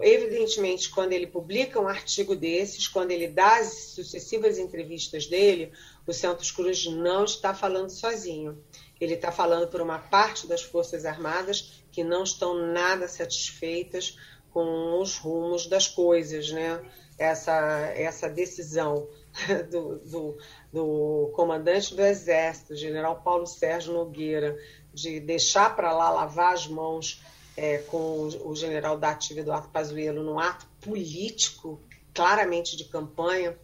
[0.00, 5.70] Evidentemente, quando ele publica um artigo desses, quando ele dá as sucessivas entrevistas dele,
[6.06, 8.64] o Santos Cruz não está falando sozinho.
[8.98, 14.16] Ele está falando por uma parte das Forças Armadas que não estão nada satisfeitas
[14.50, 16.80] com os rumos das coisas, né?
[17.18, 17.52] Essa,
[17.94, 19.08] essa decisão
[19.70, 20.38] do, do,
[20.72, 24.56] do comandante do Exército, general Paulo Sérgio Nogueira,
[24.92, 27.22] de deixar para lá lavar as mãos
[27.56, 31.80] é, com o general da ativa Eduardo Pazuello num ato político,
[32.14, 33.56] claramente de campanha,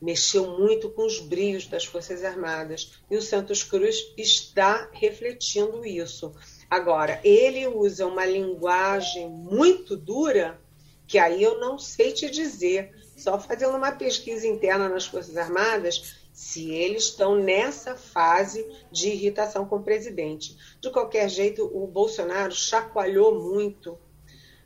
[0.00, 2.94] mexeu muito com os brios das Forças Armadas.
[3.10, 6.34] E o Santos Cruz está refletindo isso.
[6.68, 10.60] Agora, ele usa uma linguagem muito dura,
[11.06, 12.92] que aí eu não sei te dizer.
[13.16, 19.66] Só fazendo uma pesquisa interna nas Forças Armadas, se eles estão nessa fase de irritação
[19.66, 20.56] com o presidente.
[20.80, 23.98] De qualquer jeito, o Bolsonaro chacoalhou muito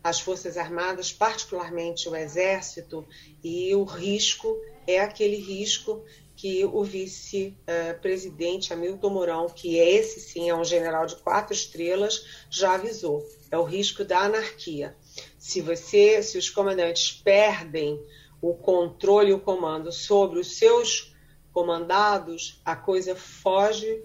[0.03, 3.05] as Forças Armadas, particularmente o Exército,
[3.43, 4.57] e o risco
[4.87, 6.05] é aquele risco
[6.37, 12.45] que o vice-presidente Hamilton Mourão, que é esse sim é um general de quatro estrelas,
[12.49, 13.27] já avisou.
[13.51, 14.95] É o risco da anarquia.
[15.39, 18.01] Se você, se os comandantes perdem
[18.41, 21.16] o controle e o comando sobre os seus
[21.57, 24.05] comandados, a coisa foge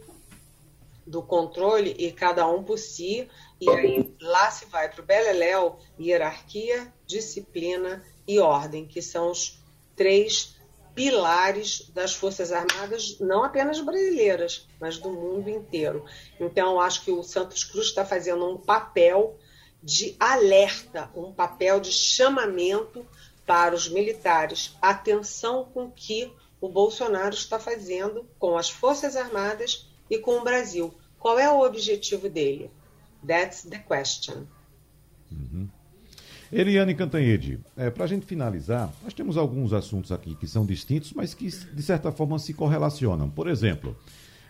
[1.05, 3.27] do controle e cada um por si,
[3.59, 9.61] e aí lá se vai para o Beleléu, hierarquia, disciplina e ordem, que são os
[9.97, 10.55] três
[10.95, 16.05] pilares das Forças Armadas, não apenas brasileiras, mas do mundo inteiro.
[16.39, 19.37] Então, acho que o Santos Cruz está fazendo um papel
[19.83, 23.05] de alerta, um papel de chamamento
[23.45, 24.73] para os militares.
[24.81, 26.31] Atenção com que
[26.61, 30.93] o Bolsonaro está fazendo com as Forças Armadas e com o Brasil.
[31.19, 32.69] Qual é o objetivo dele?
[33.27, 34.45] That's the question.
[35.31, 35.67] Uhum.
[36.51, 41.13] Eliane Cantanhede, é, para a gente finalizar, nós temos alguns assuntos aqui que são distintos,
[41.13, 43.29] mas que de certa forma se correlacionam.
[43.29, 43.95] Por exemplo,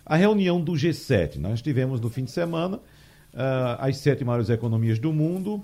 [0.05, 1.37] a reunião do G7.
[1.37, 5.63] Nós tivemos no fim de semana uh, as sete maiores economias do mundo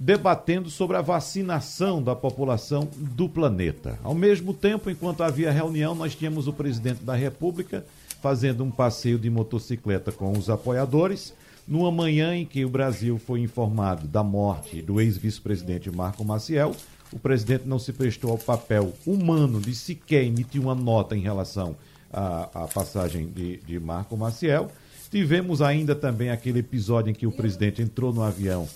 [0.00, 3.98] debatendo sobre a vacinação da população do planeta.
[4.04, 7.84] Ao mesmo tempo, enquanto havia reunião, nós tínhamos o presidente da República
[8.22, 11.34] fazendo um passeio de motocicleta com os apoiadores
[11.66, 16.74] numa manhã em que o Brasil foi informado da morte do ex-vice-presidente Marco Maciel,
[17.12, 21.76] o presidente não se prestou ao papel humano de sequer emitir uma nota em relação
[22.12, 24.70] à, à passagem de, de Marco Maciel.
[25.10, 28.68] Tivemos ainda também aquele episódio em que o presidente entrou no avião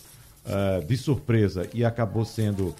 [0.46, 2.74] uh, de surpresa e acabou sendo uh,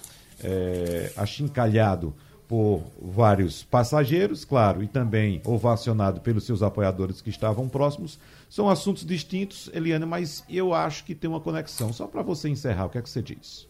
[1.17, 2.13] achincalhado
[2.47, 8.19] por vários passageiros, claro, e também ovacionado pelos seus apoiadores que estavam próximos.
[8.49, 11.91] São assuntos distintos, Eliane, mas eu acho que tem uma conexão.
[11.91, 13.67] Só para você encerrar, o que é que você diz?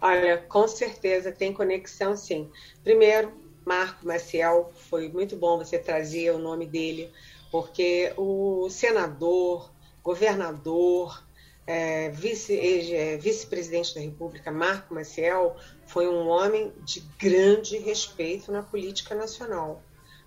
[0.00, 2.48] Olha, com certeza tem conexão, sim.
[2.84, 3.32] Primeiro,
[3.64, 7.10] Marco Maciel, foi muito bom você trazer o nome dele,
[7.50, 9.70] porque o senador,
[10.02, 11.23] governador,
[11.66, 15.56] é, é, vice-presidente é, vice da República, Marco Maciel,
[15.86, 19.82] foi um homem de grande respeito na política nacional.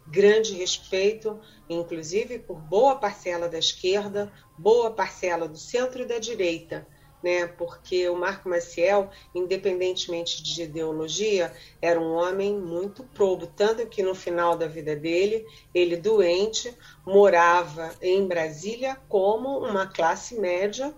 [0.07, 6.87] Grande respeito, inclusive, por boa parcela da esquerda, boa parcela do centro e da direita,
[7.21, 7.45] né?
[7.45, 14.15] porque o Marco Maciel, independentemente de ideologia, era um homem muito probo, tanto que no
[14.15, 16.73] final da vida dele, ele doente,
[17.05, 20.95] morava em Brasília como uma classe média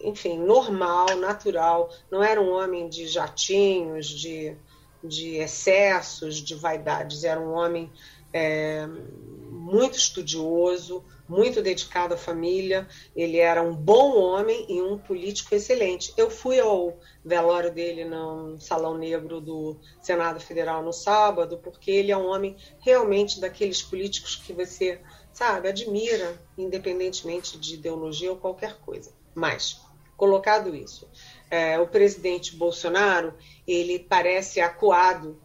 [0.00, 4.56] enfim, normal, natural, não era um homem de jatinhos, de,
[5.02, 7.90] de excessos, de vaidades, era um homem
[8.32, 15.54] é, muito estudioso, muito dedicado à família, ele era um bom homem e um político
[15.54, 16.12] excelente.
[16.16, 22.12] Eu fui ao velório dele no Salão Negro do Senado Federal no sábado, porque ele
[22.12, 25.00] é um homem realmente daqueles políticos que você,
[25.32, 29.12] sabe, admira, independentemente de ideologia ou qualquer coisa.
[29.36, 29.82] Mas,
[30.16, 31.06] colocado isso,
[31.50, 33.34] é, o presidente Bolsonaro,
[33.68, 35.38] ele parece acuado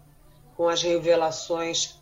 [0.55, 1.99] com as revelações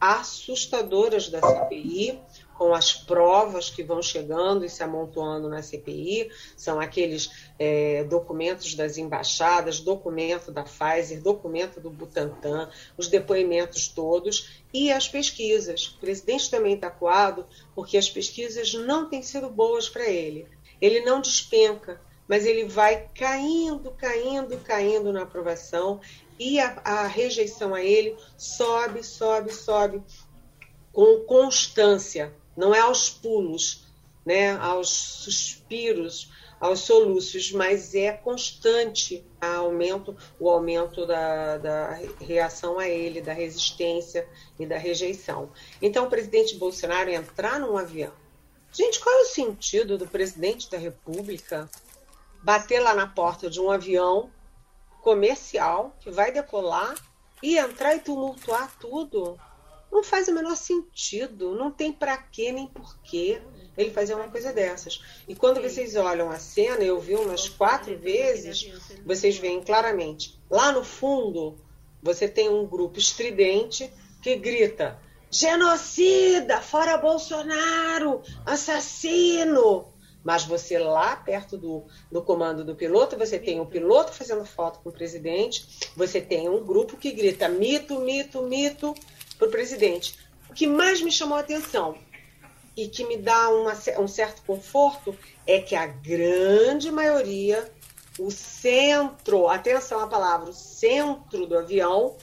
[0.00, 2.20] assustadoras da CPI,
[2.56, 8.74] com as provas que vão chegando e se amontoando na CPI, são aqueles é, documentos
[8.74, 15.86] das embaixadas, documento da Pfizer, documento do Butantan, os depoimentos todos e as pesquisas.
[15.86, 20.48] O presidente também está acuado porque as pesquisas não têm sido boas para ele
[20.80, 26.00] ele não despenca, mas ele vai caindo, caindo, caindo na aprovação
[26.38, 30.02] e a, a rejeição a ele sobe, sobe, sobe
[30.92, 33.86] com constância, não é aos pulos,
[34.26, 42.88] né, aos suspiros, aos soluços, mas é constante aumento, o aumento da, da, reação a
[42.88, 45.50] ele, da resistência e da rejeição.
[45.80, 48.12] Então, o presidente Bolsonaro entrar num avião
[48.72, 51.68] Gente, qual é o sentido do presidente da República
[52.42, 54.30] bater lá na porta de um avião
[55.02, 56.94] comercial que vai decolar
[57.42, 59.38] e entrar e tumultuar tudo?
[59.90, 63.40] Não faz o menor sentido, não tem para quê nem porquê
[63.76, 65.02] ele fazer uma coisa dessas.
[65.26, 68.70] E quando vocês olham a cena, eu vi umas quatro vezes,
[69.04, 70.38] vocês veem claramente.
[70.50, 71.56] Lá no fundo,
[72.02, 73.90] você tem um grupo estridente
[74.22, 75.00] que grita:
[75.30, 79.92] genocida, fora Bolsonaro, assassino.
[80.24, 84.80] Mas você lá perto do, do comando do piloto, você tem um piloto fazendo foto
[84.80, 88.94] com o presidente, você tem um grupo que grita mito, mito, mito
[89.38, 90.18] para o presidente.
[90.50, 91.96] O que mais me chamou a atenção
[92.76, 95.16] e que me dá uma, um certo conforto
[95.46, 97.72] é que a grande maioria,
[98.18, 102.16] o centro, atenção à palavra, o centro do avião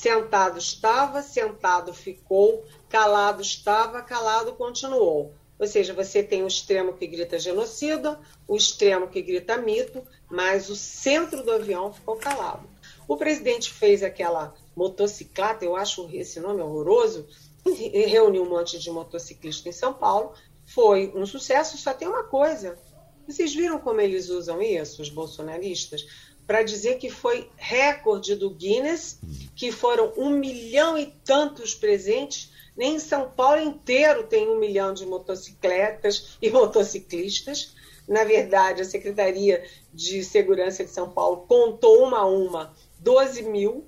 [0.00, 5.34] Sentado estava, sentado ficou, calado estava, calado continuou.
[5.58, 10.70] Ou seja, você tem o extremo que grita genocida, o extremo que grita mito, mas
[10.70, 12.70] o centro do avião ficou calado.
[13.08, 17.26] O presidente fez aquela motocicleta, eu acho esse nome horroroso,
[17.64, 20.32] reuniu um monte de motociclistas em São Paulo.
[20.64, 22.78] Foi um sucesso, só tem uma coisa.
[23.26, 26.06] Vocês viram como eles usam isso, os bolsonaristas?
[26.48, 29.20] Para dizer que foi recorde do Guinness,
[29.54, 32.50] que foram um milhão e tantos presentes.
[32.74, 37.74] Nem em São Paulo inteiro tem um milhão de motocicletas e motociclistas.
[38.08, 43.84] Na verdade, a Secretaria de Segurança de São Paulo contou uma a uma 12 mil.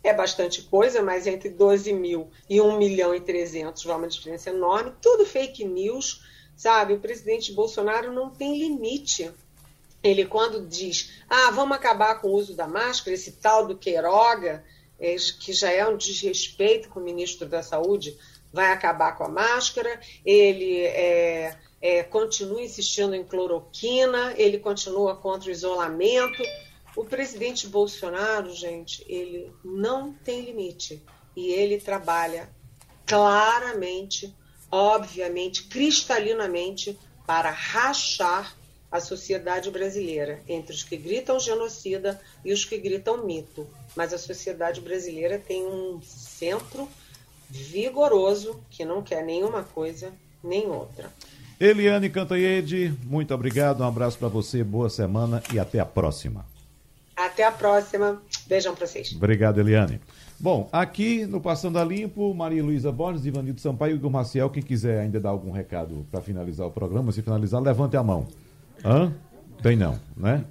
[0.00, 4.50] É bastante coisa, mas entre 12 mil e 1 milhão e 300 vai uma diferença
[4.50, 4.92] enorme.
[5.02, 6.22] Tudo fake news,
[6.54, 6.92] sabe?
[6.92, 9.32] O presidente Bolsonaro não tem limite
[10.04, 14.62] ele quando diz, ah, vamos acabar com o uso da máscara, esse tal do Queiroga,
[15.00, 18.16] é, que já é um desrespeito com o ministro da Saúde,
[18.52, 25.48] vai acabar com a máscara, ele é, é, continua insistindo em cloroquina, ele continua contra
[25.48, 26.42] o isolamento.
[26.94, 31.02] O presidente Bolsonaro, gente, ele não tem limite
[31.34, 32.48] e ele trabalha
[33.06, 34.32] claramente,
[34.70, 36.96] obviamente, cristalinamente
[37.26, 38.54] para rachar
[38.94, 43.66] a sociedade brasileira, entre os que gritam genocida e os que gritam mito.
[43.96, 46.88] Mas a sociedade brasileira tem um centro
[47.50, 50.12] vigoroso que não quer nenhuma coisa
[50.44, 51.10] nem outra.
[51.58, 56.46] Eliane Cantanhede, muito obrigado, um abraço para você, boa semana e até a próxima.
[57.16, 58.22] Até a próxima.
[58.46, 59.12] Beijão para vocês.
[59.12, 60.00] Obrigado, Eliane.
[60.38, 64.62] Bom, aqui no Passando a Limpo, Maria Luísa Borges, Ivanildo Sampaio e Igor Maciel, quem
[64.62, 68.28] quiser ainda dar algum recado para finalizar o programa, se finalizar, levante a mão.
[68.84, 69.12] Hã?
[69.62, 70.44] Tem não, né?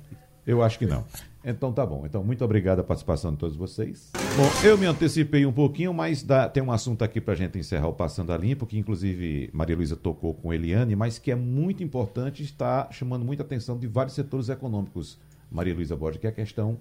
[0.45, 1.05] Eu acho que não.
[1.45, 2.03] Então tá bom.
[2.05, 4.11] Então, muito obrigado a participação de todos vocês.
[4.35, 7.87] Bom, eu me antecipei um pouquinho, mas dá, tem um assunto aqui pra gente encerrar
[7.87, 11.83] o Passando a Limpo, que inclusive Maria Luísa tocou com Eliane, mas que é muito
[11.83, 15.19] importante, está chamando muita atenção de vários setores econômicos,
[15.51, 16.79] Maria Luísa Borges, que é a questão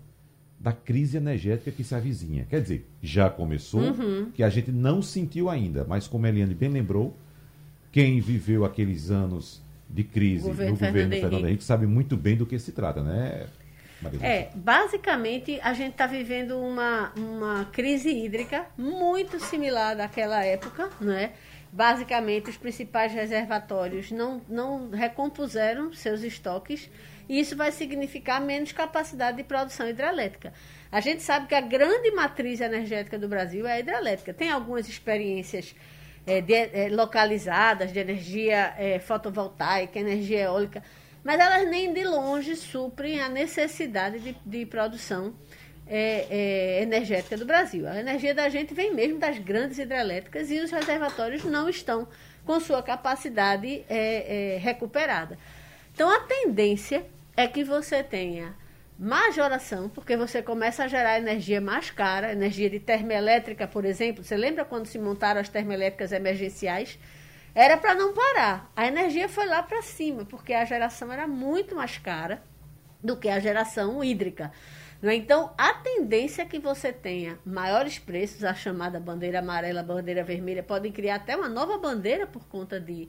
[0.58, 2.46] da crise energética que se avizinha.
[2.48, 4.30] Quer dizer, já começou, uhum.
[4.32, 7.16] que a gente não sentiu ainda, mas como a Eliane bem lembrou,
[7.90, 9.60] quem viveu aqueles anos
[9.92, 11.48] de crise governo no governo Fernando, Fernando Henrique.
[11.48, 13.46] Henrique sabe muito bem do que se trata, né?
[14.20, 21.32] É, basicamente a gente está vivendo uma, uma crise hídrica muito similar daquela época, né?
[21.72, 26.90] Basicamente, os principais reservatórios não, não recompuseram seus estoques
[27.28, 30.52] e isso vai significar menos capacidade de produção hidrelétrica.
[30.90, 34.34] A gente sabe que a grande matriz energética do Brasil é a hidrelétrica.
[34.34, 35.74] Tem algumas experiências
[36.26, 40.82] é, de, é, localizadas de energia é, fotovoltaica, energia eólica,
[41.24, 45.34] mas elas nem de longe suprem a necessidade de, de produção
[45.86, 47.86] é, é, energética do Brasil.
[47.88, 52.08] A energia da gente vem mesmo das grandes hidrelétricas e os reservatórios não estão
[52.44, 55.38] com sua capacidade é, recuperada.
[55.94, 57.04] Então, a tendência
[57.36, 58.54] é que você tenha
[58.98, 64.22] majoração, porque você começa a gerar energia mais cara, energia de termoelétrica, por exemplo.
[64.22, 66.98] Você lembra quando se montaram as termoelétricas emergenciais?
[67.54, 68.70] Era para não parar.
[68.74, 72.42] A energia foi lá para cima, porque a geração era muito mais cara
[73.02, 74.52] do que a geração hídrica.
[75.02, 75.14] É?
[75.14, 80.62] Então, a tendência é que você tenha maiores preços, a chamada bandeira amarela, bandeira vermelha,
[80.62, 83.08] podem criar até uma nova bandeira por conta de,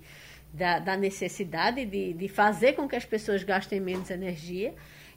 [0.52, 4.74] da, da necessidade de, de fazer com que as pessoas gastem menos energia.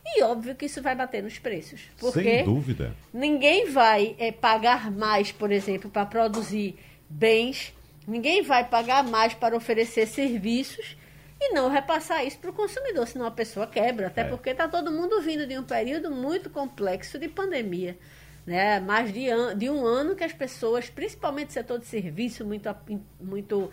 [0.09, 1.83] E óbvio que isso vai bater nos preços.
[1.99, 2.95] Porque Sem dúvida.
[3.13, 6.77] Ninguém vai é, pagar mais, por exemplo, para produzir
[7.09, 7.75] bens,
[8.07, 10.97] ninguém vai pagar mais para oferecer serviços
[11.41, 14.07] e não repassar isso para o consumidor, senão a pessoa quebra.
[14.07, 14.25] Até é.
[14.25, 17.99] porque está todo mundo vindo de um período muito complexo de pandemia.
[18.47, 18.79] Né?
[18.79, 22.75] Mais de, an de um ano que as pessoas, principalmente o setor de serviço, muito,
[23.21, 23.71] muito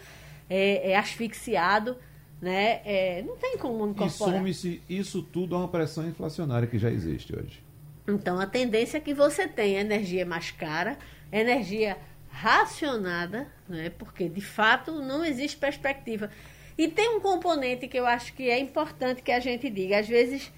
[0.50, 1.96] é, é asfixiado
[2.44, 2.82] né?
[2.84, 4.36] É, não tem como incorporar.
[4.36, 7.64] E some-se isso tudo a uma pressão inflacionária que já existe hoje.
[8.06, 10.98] Então, a tendência é que você tenha energia mais cara,
[11.32, 11.98] energia
[12.30, 13.89] racionada, né?
[13.98, 16.30] porque de fato não existe perspectiva.
[16.78, 20.00] E tem um componente que eu acho que é importante que a gente diga.
[20.00, 20.52] Às vezes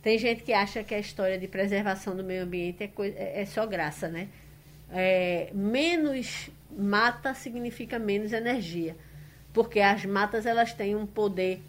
[0.00, 3.42] tem gente que acha que a história de preservação do meio ambiente é, coisa, é,
[3.42, 4.28] é só graça, né?
[4.90, 8.96] É, menos mata significa menos energia
[9.56, 11.62] porque as matas elas têm um poder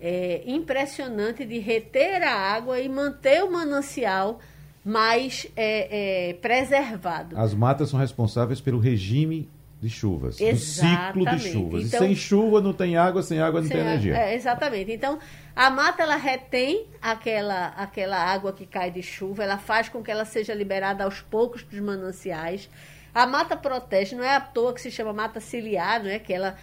[0.00, 4.38] é, impressionante de reter a água e manter o manancial
[4.84, 7.36] mais é, é, preservado.
[7.36, 9.50] As matas são responsáveis pelo regime
[9.80, 11.18] de chuvas, exatamente.
[11.18, 11.84] do ciclo de chuvas.
[11.86, 14.16] Então, e sem chuva não tem água, sem água não sem tem energia.
[14.16, 14.92] É, exatamente.
[14.92, 15.18] Então,
[15.56, 20.12] a mata ela retém aquela, aquela água que cai de chuva, ela faz com que
[20.12, 22.70] ela seja liberada aos poucos dos mananciais.
[23.12, 26.20] A mata protege, não é à toa que se chama mata ciliar, não é?
[26.20, 26.56] Que ela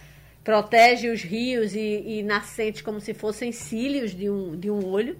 [0.50, 5.16] protege os rios e, e, nascentes como se fossem cílios de um, de um olho.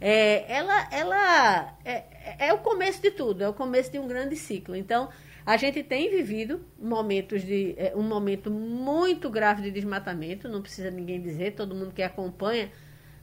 [0.00, 2.04] É, ela ela é,
[2.38, 4.74] é, o começo de tudo, é o começo de um grande ciclo.
[4.74, 5.10] Então,
[5.44, 10.90] a gente tem vivido momentos de é, um momento muito grave de desmatamento, não precisa
[10.90, 12.72] ninguém dizer, todo mundo que acompanha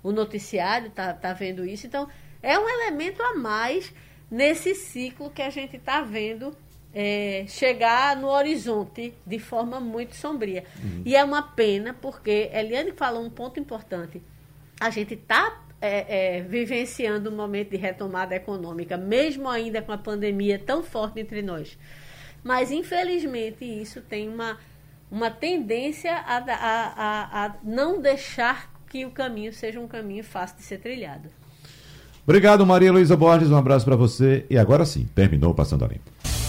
[0.04, 1.88] o noticiário está tá vendo isso.
[1.88, 2.08] Então,
[2.44, 3.92] é um elemento a mais
[4.30, 6.56] nesse ciclo que a gente está vendo
[6.94, 10.64] é, chegar no horizonte de forma muito sombria.
[10.82, 11.04] Uhum.
[11.06, 14.22] E é uma pena, porque Eliane falou um ponto importante.
[14.80, 19.98] A gente está é, é, vivenciando um momento de retomada econômica, mesmo ainda com a
[19.98, 21.78] pandemia tão forte entre nós.
[22.44, 24.58] Mas, infelizmente, isso tem uma,
[25.12, 30.58] uma tendência a, a, a, a não deixar que o caminho seja um caminho fácil
[30.58, 31.30] de ser trilhado.
[32.24, 33.50] Obrigado, Maria Luísa Borges.
[33.50, 34.46] Um abraço para você.
[34.50, 36.49] E agora sim, terminou Passando a Limpo.